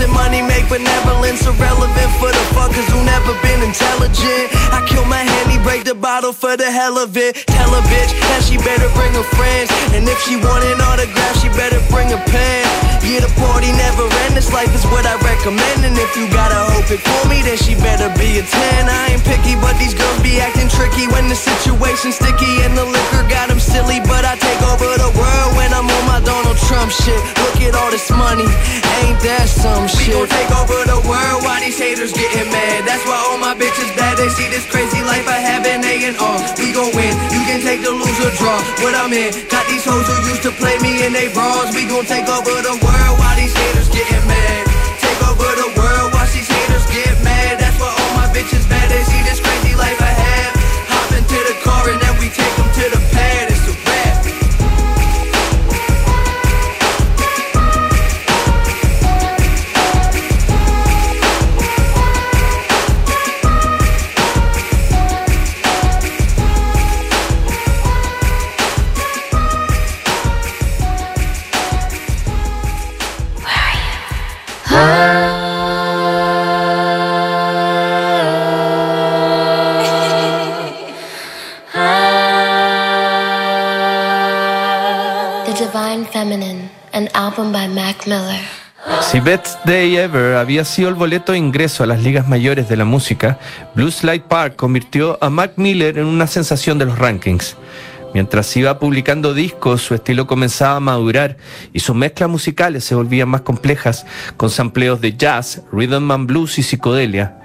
and 0.03 0.11
money 0.11 0.41
make 0.41 0.67
benevolence 0.67 1.47
irrelevant 1.47 2.11
for 2.19 2.27
the 2.27 2.43
fuckers 2.51 2.87
who 2.91 2.99
never 3.07 3.33
been 3.41 3.63
intelligent. 3.63 4.51
I 4.75 4.83
kill 4.87 5.05
my 5.05 5.23
hand, 5.23 5.49
he 5.49 5.57
break 5.63 5.85
the 5.85 5.95
bottle 5.95 6.33
for 6.33 6.57
the 6.57 6.69
hell 6.69 6.97
of 6.97 7.15
it. 7.15 7.35
Tell 7.47 7.71
a 7.73 7.81
bitch 7.87 8.11
that 8.11 8.42
better 8.73 8.89
bring 8.97 9.13
her 9.13 9.27
friends. 9.37 9.69
And 9.93 10.01
if 10.09 10.17
she 10.25 10.33
want 10.41 10.65
an 10.65 10.81
autograph, 10.81 11.37
she 11.37 11.49
better 11.53 11.77
bring 11.93 12.09
a 12.09 12.17
pen. 12.33 12.65
Yeah, 13.05 13.21
the 13.21 13.29
party 13.37 13.69
never 13.77 14.09
end. 14.25 14.33
This 14.33 14.49
life 14.49 14.73
is 14.73 14.81
what 14.89 15.05
I 15.05 15.13
recommend. 15.21 15.85
And 15.85 15.93
if 15.93 16.17
you 16.17 16.25
gotta 16.33 16.57
hope 16.73 16.89
it 16.89 17.03
for 17.03 17.21
me, 17.29 17.45
then 17.45 17.59
she 17.59 17.75
better 17.77 18.09
be 18.17 18.41
a 18.41 18.43
10. 18.43 18.89
I 18.89 19.13
ain't 19.13 19.23
picky, 19.27 19.53
but 19.61 19.77
these 19.77 19.93
girls 19.93 20.17
be 20.25 20.41
acting 20.41 20.71
tricky 20.71 21.05
when 21.13 21.29
the 21.29 21.35
situation's 21.35 22.15
sticky 22.17 22.65
and 22.65 22.73
the 22.73 22.85
liquor 22.87 23.27
got 23.29 23.51
them 23.51 23.59
silly. 23.59 23.99
But 24.01 24.25
I 24.25 24.39
take 24.39 24.61
over 24.65 24.89
the 24.97 25.11
world 25.13 25.51
when 25.59 25.69
I'm 25.75 25.85
on 25.85 26.05
my 26.09 26.23
Donald 26.23 26.57
Trump 26.65 26.89
shit. 26.89 27.19
Look 27.43 27.61
at 27.61 27.75
all 27.75 27.91
this 27.91 28.09
money, 28.09 28.47
ain't 29.03 29.19
that 29.21 29.51
some 29.51 29.85
shit? 29.85 30.15
We 30.15 30.25
gon' 30.25 30.31
take 30.31 30.51
over 30.55 30.79
the 30.87 31.03
world 31.05 31.43
while 31.43 31.59
these 31.59 31.77
haters 31.77 32.15
getting 32.15 32.49
mad. 32.49 32.87
That's 32.87 33.03
why 33.05 33.19
all 33.29 33.37
my 33.37 33.53
bitches 33.53 33.91
bad. 33.99 34.17
They 34.17 34.31
see 34.31 34.47
this 34.47 34.65
crazy 34.71 35.03
life 35.03 35.27
I 35.27 35.43
have 35.43 35.67
and 35.67 35.83
they 35.83 36.07
and 36.07 36.15
all. 36.17 36.39
We 36.55 36.71
gon' 36.71 36.95
win. 36.95 37.13
You 37.35 37.43
can 37.43 37.59
take 37.59 37.83
the 37.83 37.91
loser 37.91 38.31
draw. 38.39 38.62
What 38.81 38.95
I'm 38.95 39.13
in, 39.13 39.31
got 39.49 39.65
these 39.67 39.85
hoes 39.85 40.07
who 40.07 40.15
used 40.27 40.43
to 40.43 40.51
play 40.51 40.77
me 40.79 41.05
in 41.05 41.13
they 41.13 41.31
bras. 41.33 41.73
We 41.75 41.87
gon' 41.87 42.05
take 42.05 42.27
over 42.27 42.55
the 42.61 42.75
world 42.83 43.13
while 43.19 43.35
these 43.35 43.53
haters 43.55 43.89
getting 43.89 44.25
mad. 44.27 44.63
Take 44.99 45.21
over 45.27 45.49
the 45.55 45.67
world 45.75 45.82
Best 89.23 89.63
Day 89.63 89.95
Ever 89.95 90.35
había 90.35 90.65
sido 90.65 90.89
el 90.89 90.95
boleto 90.95 91.31
de 91.31 91.37
ingreso 91.37 91.81
a 91.81 91.87
las 91.87 92.03
ligas 92.03 92.27
mayores 92.27 92.67
de 92.67 92.75
la 92.75 92.83
música, 92.83 93.39
Blues 93.73 94.03
Light 94.03 94.23
Park 94.23 94.57
convirtió 94.57 95.17
a 95.21 95.29
Mac 95.29 95.53
Miller 95.55 95.97
en 95.97 96.07
una 96.07 96.27
sensación 96.27 96.77
de 96.77 96.85
los 96.85 96.99
rankings. 96.99 97.55
Mientras 98.13 98.55
iba 98.57 98.79
publicando 98.79 99.33
discos, 99.33 99.81
su 99.81 99.95
estilo 99.95 100.27
comenzaba 100.27 100.75
a 100.75 100.81
madurar 100.81 101.37
y 101.71 101.79
sus 101.79 101.95
mezclas 101.95 102.29
musicales 102.29 102.83
se 102.83 102.95
volvían 102.95 103.29
más 103.29 103.41
complejas, 103.41 104.05
con 104.35 104.49
sampleos 104.49 104.99
de 104.99 105.15
jazz, 105.15 105.61
rhythm 105.71 106.11
and 106.11 106.27
blues 106.27 106.59
y 106.59 106.63
psicodelia. 106.63 107.39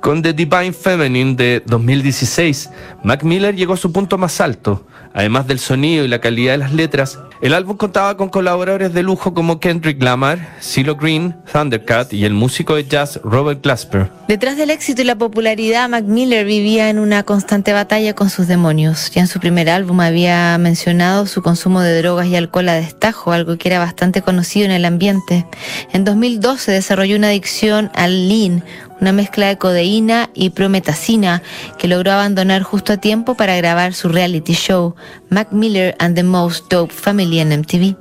Con 0.00 0.22
The 0.22 0.34
Divine 0.34 0.72
Feminine 0.72 1.34
de 1.34 1.62
2016, 1.66 2.70
Mac 3.02 3.24
Miller 3.24 3.56
llegó 3.56 3.72
a 3.72 3.78
su 3.78 3.90
punto 3.90 4.18
más 4.18 4.40
alto. 4.40 4.86
Además 5.14 5.46
del 5.48 5.58
sonido 5.58 6.04
y 6.04 6.08
la 6.08 6.20
calidad 6.20 6.52
de 6.52 6.58
las 6.58 6.72
letras, 6.72 7.18
El 7.44 7.52
álbum 7.52 7.76
contaba 7.76 8.16
con 8.16 8.30
colaboradores 8.30 8.94
de 8.94 9.02
lujo 9.02 9.34
como 9.34 9.60
Kendrick 9.60 10.02
Lamar, 10.02 10.56
CeeLo 10.62 10.96
Green, 10.96 11.36
Thundercat 11.52 12.10
y 12.14 12.24
el 12.24 12.32
músico 12.32 12.74
de 12.74 12.88
jazz 12.88 13.20
Robert 13.22 13.62
Glasper. 13.62 14.08
Detrás 14.28 14.56
del 14.56 14.70
éxito 14.70 15.02
y 15.02 15.04
la 15.04 15.16
popularidad, 15.16 15.90
Mac 15.90 16.04
Miller 16.04 16.46
vivía 16.46 16.88
en 16.88 16.98
una 16.98 17.22
constante 17.22 17.74
batalla 17.74 18.14
con 18.14 18.30
sus 18.30 18.48
demonios. 18.48 19.10
Ya 19.10 19.20
en 19.20 19.26
su 19.26 19.40
primer 19.40 19.68
álbum 19.68 20.00
había 20.00 20.56
mencionado 20.56 21.26
su 21.26 21.42
consumo 21.42 21.82
de 21.82 21.98
drogas 21.98 22.28
y 22.28 22.36
alcohol 22.36 22.70
a 22.70 22.76
destajo, 22.76 23.32
algo 23.32 23.58
que 23.58 23.68
era 23.68 23.78
bastante 23.78 24.22
conocido 24.22 24.64
en 24.64 24.72
el 24.72 24.86
ambiente. 24.86 25.44
En 25.92 26.04
2012 26.06 26.72
desarrolló 26.72 27.14
una 27.14 27.26
adicción 27.26 27.90
al 27.94 28.26
lean, 28.26 28.64
una 29.04 29.12
mezcla 29.12 29.48
de 29.48 29.58
codeína 29.58 30.30
y 30.32 30.48
prometacina 30.48 31.42
que 31.76 31.88
logró 31.88 32.12
abandonar 32.12 32.62
justo 32.62 32.94
a 32.94 32.96
tiempo 32.96 33.34
para 33.34 33.54
grabar 33.54 33.92
su 33.92 34.08
reality 34.08 34.54
show 34.54 34.94
Mac 35.28 35.48
Miller 35.52 35.94
and 35.98 36.16
the 36.16 36.22
Most 36.22 36.70
Dope 36.70 36.90
Family 36.90 37.40
en 37.40 37.50
MTV. 37.50 37.96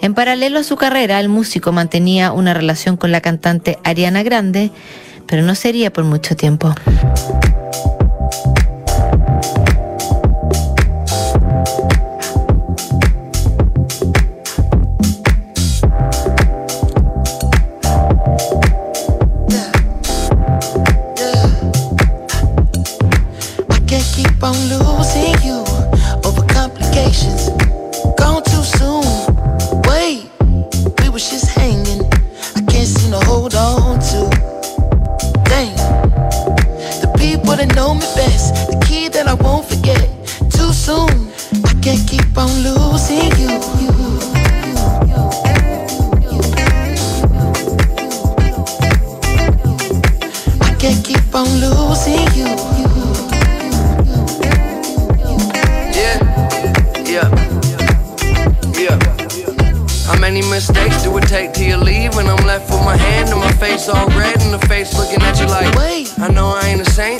En 0.00 0.14
paralelo 0.14 0.60
a 0.60 0.62
su 0.62 0.76
carrera, 0.76 1.18
el 1.18 1.28
músico 1.28 1.72
mantenía 1.72 2.30
una 2.30 2.54
relación 2.54 2.96
con 2.96 3.10
la 3.10 3.20
cantante 3.20 3.78
Ariana 3.82 4.22
Grande, 4.22 4.70
pero 5.26 5.42
no 5.42 5.56
sería 5.56 5.92
por 5.92 6.04
mucho 6.04 6.36
tiempo. 6.36 6.72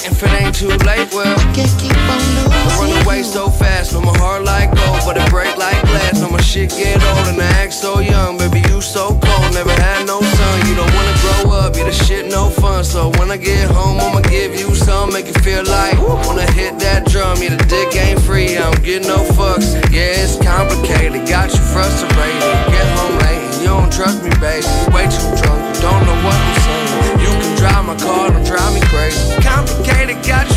if 0.04 0.22
it 0.22 0.32
ain't 0.32 0.54
too 0.54 0.68
late, 0.84 1.08
well, 1.12 1.32
I 1.32 1.52
can't 1.56 1.72
keep 1.80 1.96
on 1.96 2.20
losing. 2.36 2.52
I 2.52 2.76
run 2.78 2.92
away 3.04 3.22
so 3.22 3.48
fast, 3.48 3.92
no 3.92 4.00
my 4.00 4.16
heart 4.18 4.44
like 4.44 4.68
gold, 4.74 5.00
but 5.04 5.16
it 5.16 5.28
break 5.30 5.56
like 5.56 5.80
glass. 5.82 6.20
No 6.20 6.28
my 6.28 6.40
shit 6.40 6.70
get 6.70 7.02
old 7.02 7.26
and 7.28 7.40
I 7.40 7.46
act 7.62 7.72
so 7.72 8.00
young, 8.00 8.36
baby 8.36 8.60
you 8.68 8.80
so 8.80 9.16
cold, 9.16 9.54
never 9.54 9.72
had 9.80 10.06
no 10.06 10.20
son. 10.20 10.68
You 10.68 10.74
don't 10.74 10.92
wanna 10.92 11.16
grow 11.24 11.52
up, 11.52 11.76
You 11.76 11.84
the 11.84 11.92
shit 11.92 12.30
no 12.30 12.50
fun. 12.50 12.84
So 12.84 13.10
when 13.18 13.30
I 13.30 13.36
get 13.36 13.70
home, 13.70 13.98
I'ma 14.00 14.20
give 14.20 14.54
you 14.58 14.74
some, 14.74 15.12
make 15.12 15.26
you 15.26 15.38
feel 15.42 15.64
like 15.64 15.96
wanna 15.98 16.50
hit 16.52 16.78
that 16.80 17.06
drum. 17.06 17.42
Yeah 17.42 17.56
the 17.56 17.64
dick 17.64 17.96
ain't 17.96 18.20
free, 18.20 18.56
I 18.56 18.70
don't 18.70 18.84
get 18.84 19.02
no 19.06 19.24
fucks. 19.36 19.72
Yeah 19.90 20.20
it's 20.20 20.36
complicated, 20.36 21.26
got 21.28 21.50
you 21.52 21.62
frustrated. 21.72 22.52
Get 22.68 22.86
home 22.98 23.16
late, 23.24 23.42
you 23.60 23.68
don't 23.72 23.92
trust 23.92 24.22
me, 24.22 24.30
baby. 24.40 24.66
Way 24.92 25.08
too 25.08 25.30
drunk, 25.40 25.60
you 25.74 25.80
don't 25.80 26.04
know 26.04 26.18
what 26.24 26.36
I'm 26.36 26.56
saying. 26.60 27.20
You 27.24 27.30
can 27.40 27.56
drive 27.56 27.84
my 27.86 27.96
car, 27.96 28.30
don't 28.30 28.44
drive 28.44 28.74
me 28.74 28.80
crazy 28.92 29.43
complicated, 29.54 30.16
got 30.26 30.48
you. 30.48 30.53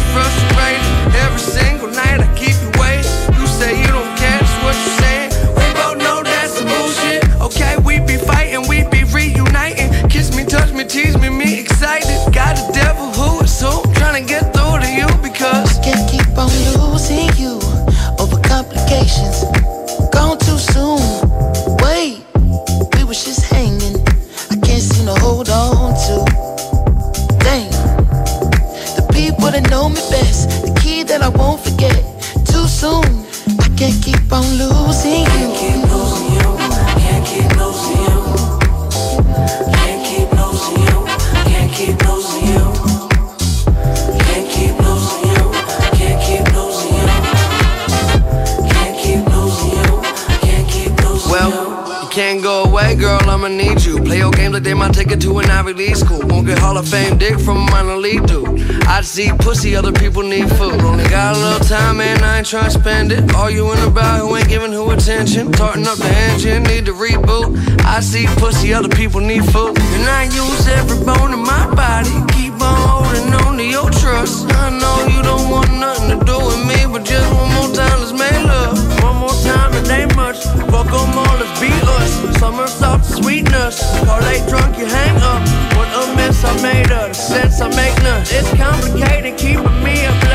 Trying 62.47 62.71
to 62.71 62.79
spend 62.79 63.11
it. 63.11 63.35
Arguing 63.35 63.79
about 63.83 64.21
who 64.21 64.35
ain't 64.37 64.47
giving 64.47 64.71
who 64.71 64.89
attention. 64.91 65.51
Tarting 65.51 65.85
up 65.85 65.97
the 65.97 66.07
engine, 66.31 66.63
need 66.63 66.85
to 66.85 66.93
reboot. 66.93 67.51
I 67.83 67.99
see 67.99 68.25
pussy, 68.39 68.73
other 68.73 68.87
people 68.87 69.19
need 69.19 69.43
food. 69.51 69.77
And 69.77 70.07
I 70.07 70.23
use 70.23 70.67
every 70.67 71.03
bone 71.03 71.33
in 71.33 71.43
my 71.43 71.67
body. 71.75 72.15
Keep 72.31 72.53
on 72.61 72.77
holding 72.87 73.33
on 73.43 73.57
to 73.57 73.63
your 73.63 73.89
trust. 73.89 74.47
I 74.47 74.69
know 74.69 74.95
you 75.13 75.21
don't 75.23 75.49
want 75.51 75.73
nothing 75.73 76.17
to 76.17 76.23
do 76.23 76.37
with 76.39 76.63
me, 76.63 76.87
but 76.87 77.03
just 77.03 77.27
one 77.35 77.51
more 77.55 77.71
time, 77.75 77.99
let's 77.99 78.13
make 78.13 78.39
love. 78.45 78.79
One 79.03 79.17
more 79.17 79.37
time, 79.43 79.73
it 79.73 79.89
ain't 79.91 80.15
much. 80.15 80.39
Fuck 80.71 80.87
them 80.87 81.19
all, 81.19 81.35
let's 81.35 81.59
be 81.59 81.67
us. 81.99 82.39
Summer 82.39 82.67
salt, 82.67 83.03
sweetness. 83.03 83.83
Parlay 84.05 84.39
drunk, 84.47 84.77
you 84.77 84.85
hang 84.85 85.17
up. 85.19 85.43
What 85.75 85.89
a 85.91 86.15
mess 86.15 86.45
I 86.45 86.55
made 86.61 86.91
of. 86.91 87.13
Sense 87.13 87.59
I 87.59 87.67
make 87.75 87.95
none. 88.03 88.23
It's 88.31 88.49
complicated, 88.55 89.37
keeping 89.37 89.83
me 89.83 90.05
up 90.05 90.26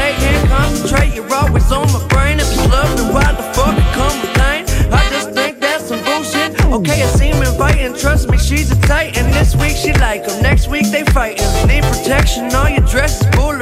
on 1.73 1.91
my 1.93 2.07
brain. 2.09 2.39
If 2.39 2.53
it's 2.53 2.67
love, 2.69 2.97
then 2.97 3.13
why 3.13 3.33
the 3.33 3.43
fuck 3.55 3.75
it 3.77 3.89
come 3.95 4.17
complain? 4.21 4.65
I 4.93 5.09
just 5.11 5.31
think 5.33 5.61
that's 5.61 5.89
some 5.89 6.03
bullshit. 6.05 6.51
Okay, 6.67 7.03
I 7.03 7.07
seem 7.07 7.37
inviting. 7.37 7.95
Trust 7.97 8.29
me, 8.31 8.39
she's 8.39 8.71
a 8.71 8.81
titan. 8.83 9.31
This 9.33 9.57
week 9.57 9.77
she 9.77 9.93
like 9.95 10.27
him. 10.29 10.43
Next 10.43 10.69
week 10.69 10.91
they 10.91 11.05
fighting. 11.05 11.49
Need 11.67 11.85
protection, 11.85 12.55
all 12.55 12.69
your 12.69 12.87
dress 12.87 13.21
is 13.21 13.27
bulletproof. 13.37 13.62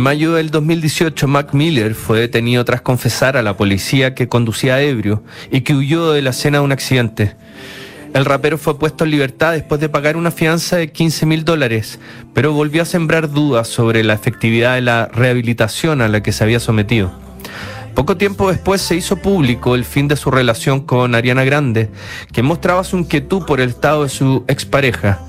mayo 0.00 0.32
del 0.32 0.50
2018, 0.50 1.28
Mac 1.28 1.52
Miller 1.52 1.94
fue 1.94 2.20
detenido 2.20 2.64
tras 2.64 2.80
confesar 2.80 3.36
a 3.36 3.42
la 3.42 3.56
policía 3.56 4.14
que 4.14 4.28
conducía 4.28 4.80
ebrio 4.80 5.22
y 5.50 5.60
que 5.60 5.74
huyó 5.74 6.12
de 6.12 6.22
la 6.22 6.30
escena 6.30 6.58
de 6.58 6.64
un 6.64 6.72
accidente. 6.72 7.36
El 8.14 8.24
rapero 8.24 8.58
fue 8.58 8.78
puesto 8.78 9.04
en 9.04 9.10
libertad 9.10 9.52
después 9.52 9.80
de 9.80 9.88
pagar 9.88 10.16
una 10.16 10.30
fianza 10.30 10.76
de 10.76 10.90
15 10.90 11.26
mil 11.26 11.44
dólares, 11.44 12.00
pero 12.34 12.52
volvió 12.52 12.82
a 12.82 12.86
sembrar 12.86 13.30
dudas 13.30 13.68
sobre 13.68 14.02
la 14.02 14.14
efectividad 14.14 14.74
de 14.74 14.80
la 14.80 15.06
rehabilitación 15.06 16.00
a 16.00 16.08
la 16.08 16.22
que 16.22 16.32
se 16.32 16.42
había 16.42 16.60
sometido. 16.60 17.12
Poco 17.94 18.16
tiempo 18.16 18.50
después 18.50 18.80
se 18.80 18.96
hizo 18.96 19.16
público 19.16 19.74
el 19.74 19.84
fin 19.84 20.08
de 20.08 20.16
su 20.16 20.30
relación 20.30 20.80
con 20.80 21.14
Ariana 21.14 21.44
Grande, 21.44 21.90
que 22.32 22.42
mostraba 22.42 22.84
su 22.84 22.96
inquietud 22.96 23.44
por 23.44 23.60
el 23.60 23.70
estado 23.70 24.04
de 24.04 24.08
su 24.08 24.44
expareja. 24.48 25.20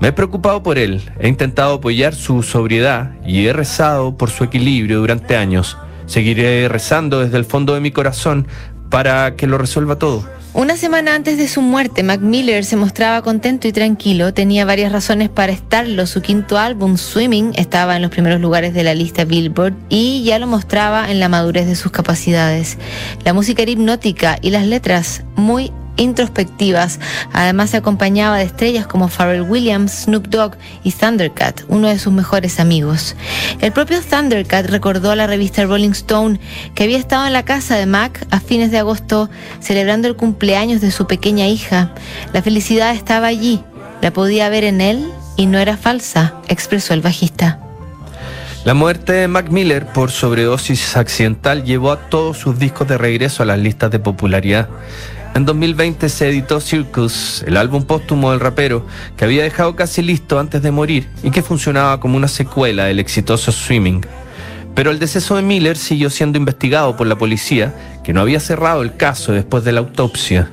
Me 0.00 0.08
he 0.08 0.12
preocupado 0.12 0.62
por 0.62 0.78
él, 0.78 1.02
he 1.18 1.28
intentado 1.28 1.74
apoyar 1.74 2.14
su 2.14 2.42
sobriedad 2.42 3.12
y 3.24 3.46
he 3.46 3.52
rezado 3.52 4.16
por 4.16 4.30
su 4.30 4.44
equilibrio 4.44 4.98
durante 5.00 5.36
años. 5.36 5.76
Seguiré 6.06 6.68
rezando 6.70 7.20
desde 7.20 7.36
el 7.36 7.44
fondo 7.44 7.74
de 7.74 7.80
mi 7.80 7.90
corazón 7.90 8.48
para 8.88 9.36
que 9.36 9.46
lo 9.46 9.58
resuelva 9.58 9.96
todo. 9.96 10.24
Una 10.52 10.76
semana 10.76 11.14
antes 11.14 11.38
de 11.38 11.46
su 11.46 11.62
muerte, 11.62 12.02
Mac 12.02 12.20
Miller 12.20 12.64
se 12.64 12.74
mostraba 12.76 13.22
contento 13.22 13.68
y 13.68 13.72
tranquilo. 13.72 14.34
Tenía 14.34 14.64
varias 14.64 14.90
razones 14.90 15.28
para 15.28 15.52
estarlo. 15.52 16.06
Su 16.08 16.22
quinto 16.22 16.58
álbum, 16.58 16.96
Swimming, 16.96 17.52
estaba 17.54 17.94
en 17.94 18.02
los 18.02 18.10
primeros 18.10 18.40
lugares 18.40 18.74
de 18.74 18.82
la 18.82 18.94
lista 18.94 19.24
Billboard 19.24 19.74
y 19.88 20.24
ya 20.24 20.40
lo 20.40 20.48
mostraba 20.48 21.08
en 21.10 21.20
la 21.20 21.28
madurez 21.28 21.68
de 21.68 21.76
sus 21.76 21.92
capacidades. 21.92 22.78
La 23.24 23.32
música 23.32 23.62
era 23.62 23.70
hipnótica 23.70 24.38
y 24.42 24.50
las 24.50 24.66
letras 24.66 25.22
muy 25.36 25.70
introspectivas. 25.96 27.00
Además 27.32 27.70
se 27.70 27.76
acompañaba 27.76 28.38
de 28.38 28.44
estrellas 28.44 28.86
como 28.86 29.08
Pharrell 29.08 29.42
Williams, 29.42 30.04
Snoop 30.04 30.28
Dogg 30.28 30.56
y 30.84 30.92
Thundercat, 30.92 31.62
uno 31.68 31.88
de 31.88 31.98
sus 31.98 32.12
mejores 32.12 32.60
amigos. 32.60 33.16
El 33.60 33.72
propio 33.72 34.00
Thundercat 34.00 34.66
recordó 34.66 35.10
a 35.10 35.16
la 35.16 35.26
revista 35.26 35.64
Rolling 35.64 35.90
Stone 35.90 36.40
que 36.74 36.84
había 36.84 36.98
estado 36.98 37.26
en 37.26 37.32
la 37.32 37.44
casa 37.44 37.76
de 37.76 37.86
Mac 37.86 38.26
a 38.30 38.40
fines 38.40 38.70
de 38.70 38.78
agosto 38.78 39.30
celebrando 39.60 40.08
el 40.08 40.16
cumpleaños 40.16 40.80
de 40.80 40.90
su 40.90 41.06
pequeña 41.06 41.46
hija. 41.46 41.92
La 42.32 42.42
felicidad 42.42 42.94
estaba 42.94 43.26
allí, 43.26 43.62
la 44.00 44.12
podía 44.12 44.48
ver 44.48 44.64
en 44.64 44.80
él 44.80 45.10
y 45.36 45.46
no 45.46 45.58
era 45.58 45.76
falsa, 45.76 46.34
expresó 46.48 46.94
el 46.94 47.00
bajista. 47.00 47.58
La 48.64 48.74
muerte 48.74 49.14
de 49.14 49.26
Mac 49.26 49.48
Miller 49.48 49.86
por 49.86 50.10
sobredosis 50.10 50.94
accidental 50.94 51.64
llevó 51.64 51.92
a 51.92 52.10
todos 52.10 52.36
sus 52.36 52.58
discos 52.58 52.86
de 52.88 52.98
regreso 52.98 53.42
a 53.42 53.46
las 53.46 53.58
listas 53.58 53.90
de 53.90 54.00
popularidad. 54.00 54.68
En 55.34 55.44
2020 55.44 56.08
se 56.08 56.28
editó 56.28 56.60
Circus, 56.60 57.44
el 57.46 57.56
álbum 57.56 57.84
póstumo 57.84 58.32
del 58.32 58.40
rapero, 58.40 58.84
que 59.16 59.24
había 59.24 59.44
dejado 59.44 59.76
casi 59.76 60.02
listo 60.02 60.40
antes 60.40 60.60
de 60.60 60.72
morir 60.72 61.08
y 61.22 61.30
que 61.30 61.42
funcionaba 61.42 62.00
como 62.00 62.16
una 62.16 62.28
secuela 62.28 62.86
del 62.86 62.98
exitoso 62.98 63.52
Swimming. 63.52 64.04
Pero 64.74 64.90
el 64.90 64.98
deceso 64.98 65.36
de 65.36 65.42
Miller 65.42 65.76
siguió 65.76 66.10
siendo 66.10 66.36
investigado 66.36 66.96
por 66.96 67.06
la 67.06 67.16
policía, 67.16 67.74
que 68.02 68.12
no 68.12 68.20
había 68.20 68.40
cerrado 68.40 68.82
el 68.82 68.96
caso 68.96 69.32
después 69.32 69.62
de 69.62 69.72
la 69.72 69.80
autopsia. 69.80 70.50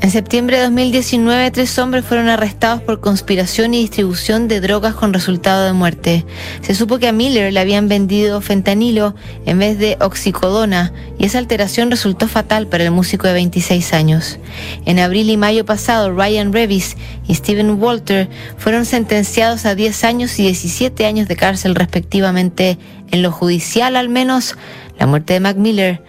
En 0.00 0.10
septiembre 0.10 0.58
de 0.58 0.64
2019, 0.64 1.50
tres 1.50 1.78
hombres 1.78 2.04
fueron 2.04 2.28
arrestados 2.28 2.82
por 2.82 3.00
conspiración 3.00 3.72
y 3.72 3.80
distribución 3.80 4.48
de 4.48 4.60
drogas 4.60 4.94
con 4.94 5.14
resultado 5.14 5.64
de 5.64 5.72
muerte. 5.72 6.26
Se 6.60 6.74
supo 6.74 6.98
que 6.98 7.08
a 7.08 7.12
Miller 7.12 7.52
le 7.52 7.60
habían 7.60 7.88
vendido 7.88 8.42
fentanilo 8.42 9.14
en 9.46 9.58
vez 9.58 9.78
de 9.78 9.96
oxicodona 10.00 10.92
y 11.18 11.24
esa 11.24 11.38
alteración 11.38 11.90
resultó 11.90 12.28
fatal 12.28 12.66
para 12.66 12.84
el 12.84 12.90
músico 12.90 13.26
de 13.26 13.32
26 13.32 13.94
años. 13.94 14.38
En 14.84 14.98
abril 14.98 15.30
y 15.30 15.38
mayo 15.38 15.64
pasado, 15.64 16.12
Ryan 16.12 16.52
Revis 16.52 16.96
y 17.26 17.34
Steven 17.34 17.82
Walter 17.82 18.28
fueron 18.58 18.84
sentenciados 18.84 19.64
a 19.64 19.74
10 19.74 20.04
años 20.04 20.38
y 20.38 20.42
17 20.42 21.06
años 21.06 21.28
de 21.28 21.36
cárcel 21.36 21.74
respectivamente. 21.74 22.78
En 23.10 23.22
lo 23.22 23.32
judicial, 23.32 23.96
al 23.96 24.10
menos, 24.10 24.56
la 24.98 25.06
muerte 25.06 25.32
de 25.32 25.40
Mac 25.40 25.56
Miller 25.56 26.02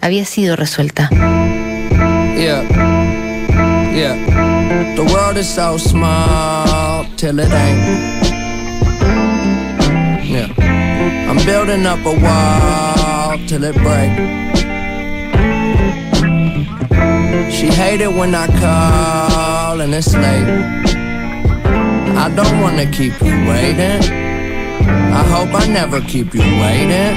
había 0.00 0.24
sido 0.24 0.56
resuelta. 0.56 1.10
Yeah. 2.34 2.91
The 3.92 5.04
world 5.12 5.36
is 5.36 5.48
so 5.48 5.76
small 5.76 7.04
till 7.16 7.38
it 7.38 7.52
ain't. 7.52 8.24
Yeah. 10.24 10.48
I'm 11.28 11.36
building 11.44 11.84
up 11.84 11.98
a 12.06 12.14
wall 12.24 13.38
till 13.46 13.64
it 13.64 13.74
break. 13.74 14.12
She 17.52 17.66
hate 17.66 18.00
it 18.00 18.12
when 18.12 18.34
I 18.34 18.46
call 18.46 19.80
and 19.82 19.94
it's 19.94 20.14
late. 20.14 20.48
I 22.16 22.32
don't 22.34 22.60
wanna 22.62 22.90
keep 22.90 23.20
you 23.20 23.46
waiting. 23.46 24.00
I 24.88 25.22
hope 25.34 25.52
I 25.54 25.66
never 25.66 26.00
keep 26.00 26.32
you 26.32 26.40
waiting. 26.40 27.14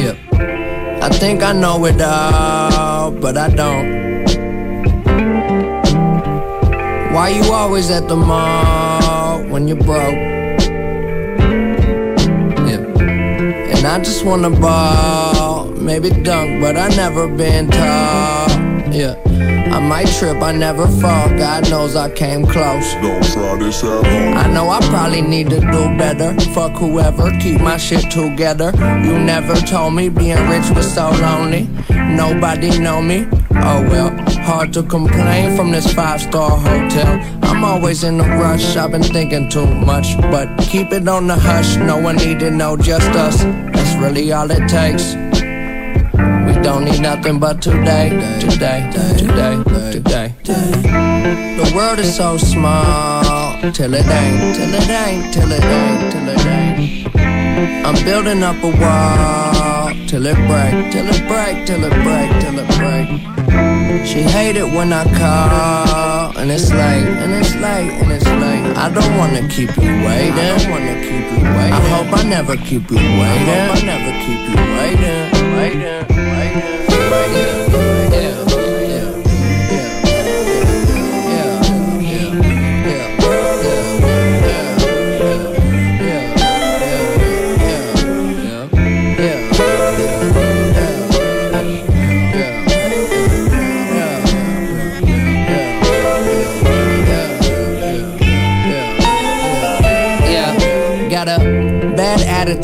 Yeah. 0.00 0.14
I 1.02 1.08
think 1.08 1.42
I 1.42 1.52
know 1.54 1.84
it 1.86 2.00
all, 2.00 3.10
but 3.10 3.36
I 3.36 3.48
don't. 3.48 4.09
Why 7.12 7.30
you 7.30 7.52
always 7.52 7.90
at 7.90 8.06
the 8.08 8.16
mall 8.16 9.42
when 9.44 9.66
you're 9.66 9.76
broke? 9.76 10.14
Yeah. 12.68 12.82
And 13.74 13.84
I 13.84 13.98
just 13.98 14.24
wanna 14.24 14.50
ball, 14.50 15.66
maybe 15.72 16.10
dunk, 16.10 16.60
but 16.60 16.76
I 16.76 16.88
never 16.94 17.26
been 17.26 17.68
tall. 17.68 18.48
Yeah. 18.92 19.16
I 19.72 19.78
might 19.80 20.08
trip, 20.08 20.42
I 20.42 20.52
never 20.52 20.86
fall. 20.86 21.28
God 21.38 21.68
knows 21.70 21.96
I 21.96 22.10
came 22.10 22.44
close. 22.44 22.94
Don't 22.94 23.24
try 23.24 23.56
this 23.58 23.82
at 23.82 24.04
home. 24.06 24.36
I 24.36 24.46
know 24.52 24.68
I 24.68 24.80
probably 24.88 25.22
need 25.22 25.50
to 25.50 25.60
do 25.60 25.96
better. 25.96 26.38
Fuck 26.52 26.72
whoever, 26.72 27.30
keep 27.40 27.60
my 27.60 27.76
shit 27.76 28.10
together. 28.10 28.72
You 29.04 29.18
never 29.18 29.54
told 29.54 29.94
me 29.94 30.08
being 30.08 30.48
rich 30.48 30.70
was 30.70 30.92
so 30.92 31.10
lonely. 31.10 31.68
Nobody 31.90 32.78
know 32.78 33.00
me. 33.02 33.26
Oh 33.62 33.82
well, 33.88 34.10
hard 34.42 34.72
to 34.74 34.82
complain 34.82 35.56
from 35.56 35.70
this 35.70 35.92
five 35.92 36.20
star 36.20 36.50
hotel. 36.58 37.20
I'm 37.42 37.64
always 37.64 38.04
in 38.04 38.20
a 38.20 38.24
rush, 38.38 38.76
I've 38.76 38.92
been 38.92 39.02
thinking 39.02 39.48
too 39.50 39.66
much. 39.66 40.16
But 40.20 40.58
keep 40.58 40.92
it 40.92 41.06
on 41.08 41.26
the 41.26 41.36
hush, 41.36 41.76
no 41.76 41.98
one 41.98 42.16
need 42.16 42.40
to 42.40 42.50
know, 42.50 42.76
just 42.76 43.08
us. 43.10 43.42
That's 43.42 43.94
really 43.96 44.32
all 44.32 44.50
it 44.50 44.68
takes. 44.68 45.14
We 46.46 46.62
don't 46.62 46.84
need 46.84 47.00
nothing 47.00 47.38
but 47.38 47.62
today, 47.62 48.10
today, 48.40 48.90
today, 49.18 49.62
today. 49.92 50.34
The 50.44 51.72
world 51.74 51.98
is 51.98 52.16
so 52.16 52.36
small, 52.38 53.60
till 53.72 53.94
it 53.94 54.06
ain't, 54.06 54.56
till 54.56 54.74
it 54.74 54.88
ain't, 54.88 55.34
till 55.34 55.52
it 55.52 55.64
ain't, 55.64 56.12
till 56.12 56.28
it 56.28 56.46
ain't. 56.46 57.86
I'm 57.86 58.04
building 58.04 58.42
up 58.42 58.56
a 58.62 58.68
wall, 58.68 59.90
till 60.06 60.26
it 60.26 60.36
break, 60.48 60.92
till 60.92 61.06
it 61.06 61.28
break, 61.28 61.66
till 61.66 61.84
it 61.84 61.92
break, 62.02 62.30
till 62.40 62.58
it 62.58 62.68
break. 62.78 63.39
She 64.06 64.22
hate 64.22 64.56
it 64.56 64.66
when 64.66 64.92
I 64.92 65.04
call, 65.04 66.36
and 66.38 66.50
it's 66.50 66.70
late, 66.70 67.06
and 67.22 67.32
it's 67.32 67.54
late, 67.56 67.92
and 68.00 68.10
it's 68.12 68.24
late. 68.24 68.76
I 68.76 68.88
don't 68.92 69.16
wanna 69.16 69.46
keep 69.48 69.76
you 69.76 69.92
waiting. 70.06 70.32
I 70.32 70.58
don't 70.58 70.70
wanna 70.70 70.94
keep 71.00 71.26
you 71.32 71.44
waiting. 71.56 71.72
I 71.72 71.88
hope 71.94 72.18
I 72.18 72.22
never 72.22 72.56
keep 72.56 72.90
you 72.90 72.96
waiting. 72.96 73.20
I 73.20 73.66
hope 73.66 73.76
I 73.76 73.86
never 73.92 74.12
keep 74.24 74.40
you 74.50 74.56
waiting, 74.78 75.30
waiting, 75.56 76.06
waiting, 76.10 77.10
waiting. 77.10 77.69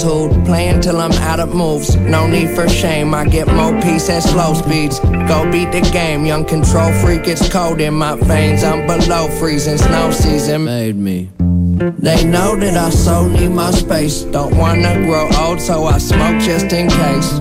Attitude, 0.06 0.44
playing 0.44 0.80
till 0.80 1.00
I'm 1.00 1.12
out 1.12 1.40
of 1.40 1.54
moves. 1.54 1.96
No 1.96 2.26
need 2.26 2.50
for 2.50 2.68
shame, 2.68 3.14
I 3.14 3.24
get 3.26 3.46
more 3.48 3.72
peace 3.82 4.08
at 4.08 4.22
slow 4.22 4.54
speeds. 4.54 5.00
Go 5.00 5.50
beat 5.50 5.72
the 5.72 5.88
game, 5.92 6.24
young 6.24 6.44
control 6.44 6.92
freak, 7.00 7.26
it's 7.26 7.48
cold 7.48 7.80
in 7.80 7.94
my 7.94 8.16
veins. 8.16 8.62
I'm 8.62 8.86
below 8.86 9.28
freezing, 9.38 9.78
snow 9.78 10.10
season 10.10 10.64
made 10.64 10.96
me. 10.96 11.30
They 11.38 12.24
know 12.24 12.56
that 12.56 12.76
I 12.76 12.90
so 12.90 13.28
need 13.28 13.50
my 13.50 13.70
space. 13.70 14.22
Don't 14.22 14.56
wanna 14.56 14.94
grow 15.06 15.28
old, 15.38 15.60
so 15.60 15.84
I 15.84 15.98
smoke 15.98 16.40
just 16.40 16.72
in 16.72 16.88
case. 16.88 17.40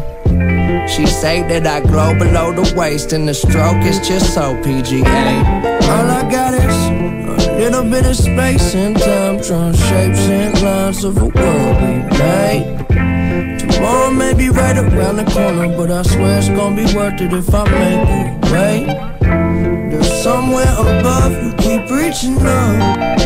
She 0.93 1.05
say 1.05 1.41
that 1.47 1.65
I 1.65 1.79
glow 1.81 2.13
below 2.17 2.51
the 2.53 2.73
waist, 2.75 3.13
and 3.13 3.27
the 3.27 3.33
stroke 3.33 3.83
is 3.85 3.99
just 4.07 4.33
so 4.33 4.55
PGA. 4.63 5.74
All 5.87 6.09
I 6.09 6.27
got 6.29 6.53
is 6.53 7.45
a 7.47 7.57
little 7.57 7.83
bit 7.83 8.05
of 8.05 8.15
space 8.15 8.73
and 8.75 8.97
time, 8.99 9.37
drawing 9.39 9.73
shapes 9.75 10.19
and 10.27 10.61
lines 10.61 11.03
of 11.03 11.17
a 11.17 11.25
world 11.25 11.75
we 11.81 11.93
made. 12.17 12.85
Tomorrow 13.59 14.11
may 14.11 14.33
be 14.33 14.49
right 14.49 14.77
around 14.77 15.17
the 15.17 15.25
corner, 15.25 15.67
but 15.77 15.91
I 15.91 16.01
swear 16.01 16.37
it's 16.39 16.49
gonna 16.49 16.75
be 16.75 16.85
worth 16.95 17.21
it 17.21 17.33
if 17.33 17.53
I 17.53 17.63
make 17.65 18.09
it. 18.09 18.51
Wait, 18.51 18.85
there's 19.91 20.11
somewhere 20.23 20.73
above 20.77 21.31
you 21.31 21.53
keep 21.53 21.89
reaching 21.91 22.37
up. 22.37 23.19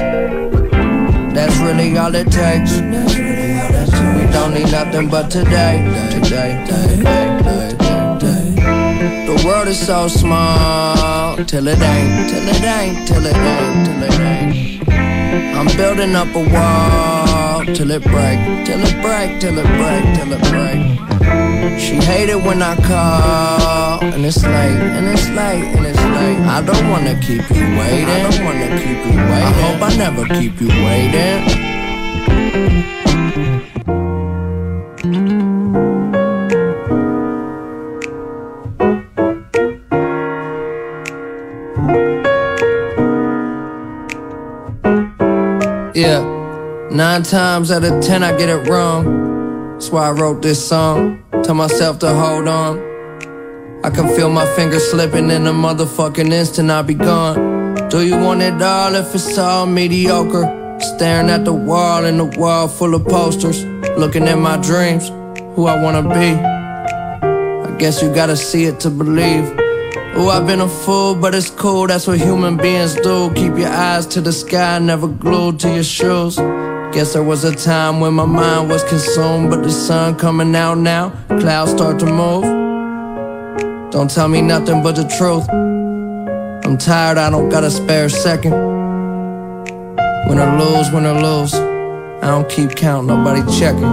That's 1.33 1.57
really 1.57 1.97
all 1.97 2.13
it 2.13 2.29
takes. 2.29 2.79
Really 2.79 3.59
all 3.61 3.73
it 3.73 3.89
takes. 3.89 4.17
We 4.17 4.31
don't 4.33 4.53
need 4.53 4.71
nothing 4.71 5.07
but 5.09 5.31
today, 5.31 5.77
today, 6.11 6.65
today, 6.67 7.37
today. 7.77 7.88
The 9.29 9.45
world 9.45 9.67
is 9.67 9.79
so 9.85 10.07
small 10.07 11.37
till 11.45 11.67
it 11.67 11.79
ain't, 11.79 12.29
till 12.31 12.47
it 12.47 12.63
ain't, 12.63 13.07
till 13.07 13.23
it 13.23 13.37
ain't, 13.37 13.85
till 13.85 14.03
it 14.03 14.19
ain't. 14.19 14.89
I'm 15.55 15.67
building 15.77 16.15
up 16.15 16.33
a 16.33 16.39
wall 16.39 17.63
till 17.63 17.91
it 17.91 18.01
break, 18.01 18.39
till 18.65 18.81
it 18.81 18.99
break, 19.03 19.39
till 19.39 19.55
it 19.55 19.69
break, 19.77 20.03
till 20.17 20.33
it 20.33 20.41
break. 20.49 21.79
She 21.79 21.97
hate 21.97 22.29
it 22.29 22.41
when 22.41 22.63
I 22.63 22.75
call, 22.77 24.03
and 24.03 24.25
it's 24.25 24.41
late, 24.41 24.81
and 24.97 25.05
it's 25.07 25.29
late, 25.29 25.75
and 25.77 25.85
it's 25.85 25.99
late. 25.99 26.39
I 26.49 26.63
don't 26.65 26.89
wanna 26.89 27.13
keep 27.21 27.47
you 27.51 27.65
waiting. 27.77 28.09
I 28.09 28.31
don't 28.31 28.43
wanna 28.43 28.79
keep 28.81 28.97
you 29.05 29.17
waiting. 29.29 29.45
I 29.45 29.61
hope 29.61 29.81
I 29.83 29.95
never 29.95 30.25
keep 30.39 30.59
you 30.59 30.69
waiting. 30.69 31.68
Times 47.29 47.69
out 47.69 47.83
of 47.83 48.03
ten 48.03 48.23
I 48.23 48.35
get 48.35 48.49
it 48.49 48.67
wrong. 48.67 49.73
That's 49.73 49.91
why 49.91 50.07
I 50.07 50.11
wrote 50.11 50.41
this 50.41 50.67
song. 50.67 51.23
Tell 51.43 51.53
myself 51.53 51.99
to 51.99 52.11
hold 52.11 52.47
on. 52.47 52.79
I 53.83 53.91
can 53.91 54.07
feel 54.15 54.29
my 54.29 54.47
fingers 54.55 54.89
slipping 54.89 55.29
in 55.29 55.45
a 55.45 55.53
motherfucking 55.53 56.31
instant 56.31 56.71
I'll 56.71 56.83
be 56.83 56.95
gone. 56.95 57.87
Do 57.89 58.05
you 58.05 58.17
want 58.17 58.41
it 58.41 58.59
all 58.61 58.95
if 58.95 59.13
it's 59.13 59.37
all 59.37 59.67
mediocre? 59.67 60.77
Staring 60.79 61.29
at 61.29 61.45
the 61.45 61.53
wall 61.53 62.05
in 62.05 62.17
the 62.17 62.25
wall 62.25 62.67
full 62.67 62.95
of 62.95 63.05
posters. 63.05 63.63
Looking 63.95 64.27
at 64.27 64.39
my 64.39 64.57
dreams, 64.57 65.09
who 65.55 65.67
I 65.67 65.81
wanna 65.83 66.01
be. 66.01 66.29
I 67.69 67.75
guess 67.77 68.01
you 68.01 68.11
gotta 68.13 68.35
see 68.35 68.65
it 68.65 68.79
to 68.81 68.89
believe. 68.89 69.53
Oh, 70.15 70.29
I've 70.29 70.47
been 70.47 70.61
a 70.61 70.67
fool, 70.67 71.13
but 71.13 71.35
it's 71.35 71.51
cool, 71.51 71.85
that's 71.85 72.07
what 72.07 72.19
human 72.19 72.57
beings 72.57 72.95
do. 72.95 73.31
Keep 73.35 73.57
your 73.59 73.69
eyes 73.69 74.07
to 74.07 74.19
the 74.19 74.33
sky, 74.33 74.79
never 74.79 75.07
glued 75.07 75.59
to 75.59 75.71
your 75.71 75.83
shoes. 75.83 76.39
Guess 76.91 77.13
there 77.13 77.23
was 77.23 77.43
a 77.43 77.55
time 77.55 77.99
when 77.99 78.15
my 78.15 78.25
mind 78.25 78.69
was 78.69 78.83
consumed, 78.83 79.51
but 79.51 79.61
the 79.61 79.69
sun 79.69 80.15
coming 80.15 80.55
out 80.55 80.79
now, 80.79 81.11
clouds 81.27 81.71
start 81.71 81.99
to 81.99 82.07
move. 82.07 82.43
Don't 83.91 84.09
tell 84.09 84.27
me 84.27 84.41
nothing 84.41 84.81
but 84.81 84.95
the 84.95 85.03
truth. 85.17 85.47
I'm 86.65 86.77
tired, 86.79 87.19
I 87.19 87.29
don't 87.29 87.49
got 87.49 87.63
a 87.63 87.69
spare 87.69 88.09
second. 88.09 88.53
Win 90.27 90.39
or 90.39 90.57
lose, 90.57 90.91
win 90.91 91.05
or 91.05 91.21
lose. 91.21 91.53
I 91.53 92.27
don't 92.27 92.49
keep 92.49 92.75
count, 92.75 93.05
nobody 93.05 93.41
checking. 93.59 93.85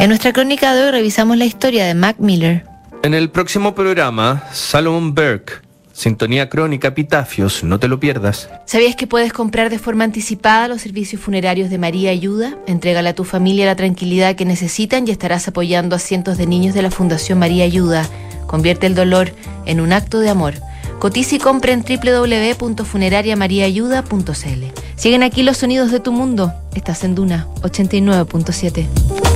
En 0.00 0.08
nuestra 0.08 0.32
crónica 0.32 0.74
de 0.74 0.82
hoy 0.82 0.90
revisamos 0.90 1.38
la 1.38 1.44
historia 1.44 1.86
de 1.86 1.94
Mac 1.94 2.18
Miller. 2.18 2.71
En 3.02 3.14
el 3.14 3.30
próximo 3.30 3.74
programa, 3.74 4.44
Salomon 4.52 5.12
Burke, 5.12 5.54
Sintonía 5.92 6.48
Crónica, 6.48 6.86
Epitafios, 6.88 7.64
no 7.64 7.80
te 7.80 7.88
lo 7.88 7.98
pierdas. 7.98 8.48
¿Sabías 8.64 8.94
que 8.94 9.08
puedes 9.08 9.32
comprar 9.32 9.70
de 9.70 9.80
forma 9.80 10.04
anticipada 10.04 10.68
los 10.68 10.82
servicios 10.82 11.20
funerarios 11.20 11.68
de 11.68 11.78
María 11.78 12.12
Ayuda? 12.12 12.56
Entrégale 12.68 13.08
a 13.08 13.14
tu 13.14 13.24
familia 13.24 13.66
la 13.66 13.74
tranquilidad 13.74 14.36
que 14.36 14.44
necesitan 14.44 15.08
y 15.08 15.10
estarás 15.10 15.48
apoyando 15.48 15.96
a 15.96 15.98
cientos 15.98 16.38
de 16.38 16.46
niños 16.46 16.74
de 16.74 16.82
la 16.82 16.92
Fundación 16.92 17.40
María 17.40 17.64
Ayuda. 17.64 18.08
Convierte 18.46 18.86
el 18.86 18.94
dolor 18.94 19.32
en 19.66 19.80
un 19.80 19.92
acto 19.92 20.20
de 20.20 20.30
amor. 20.30 20.54
Cotiza 21.00 21.34
y 21.34 21.38
compra 21.40 21.72
en 21.72 21.82
www.funerariamariaayuda.cl. 21.82 24.64
Siguen 24.94 25.24
aquí 25.24 25.42
los 25.42 25.56
sonidos 25.56 25.90
de 25.90 25.98
tu 25.98 26.12
mundo. 26.12 26.52
Estás 26.72 27.02
en 27.02 27.16
Duna 27.16 27.48
89.7. 27.62 29.31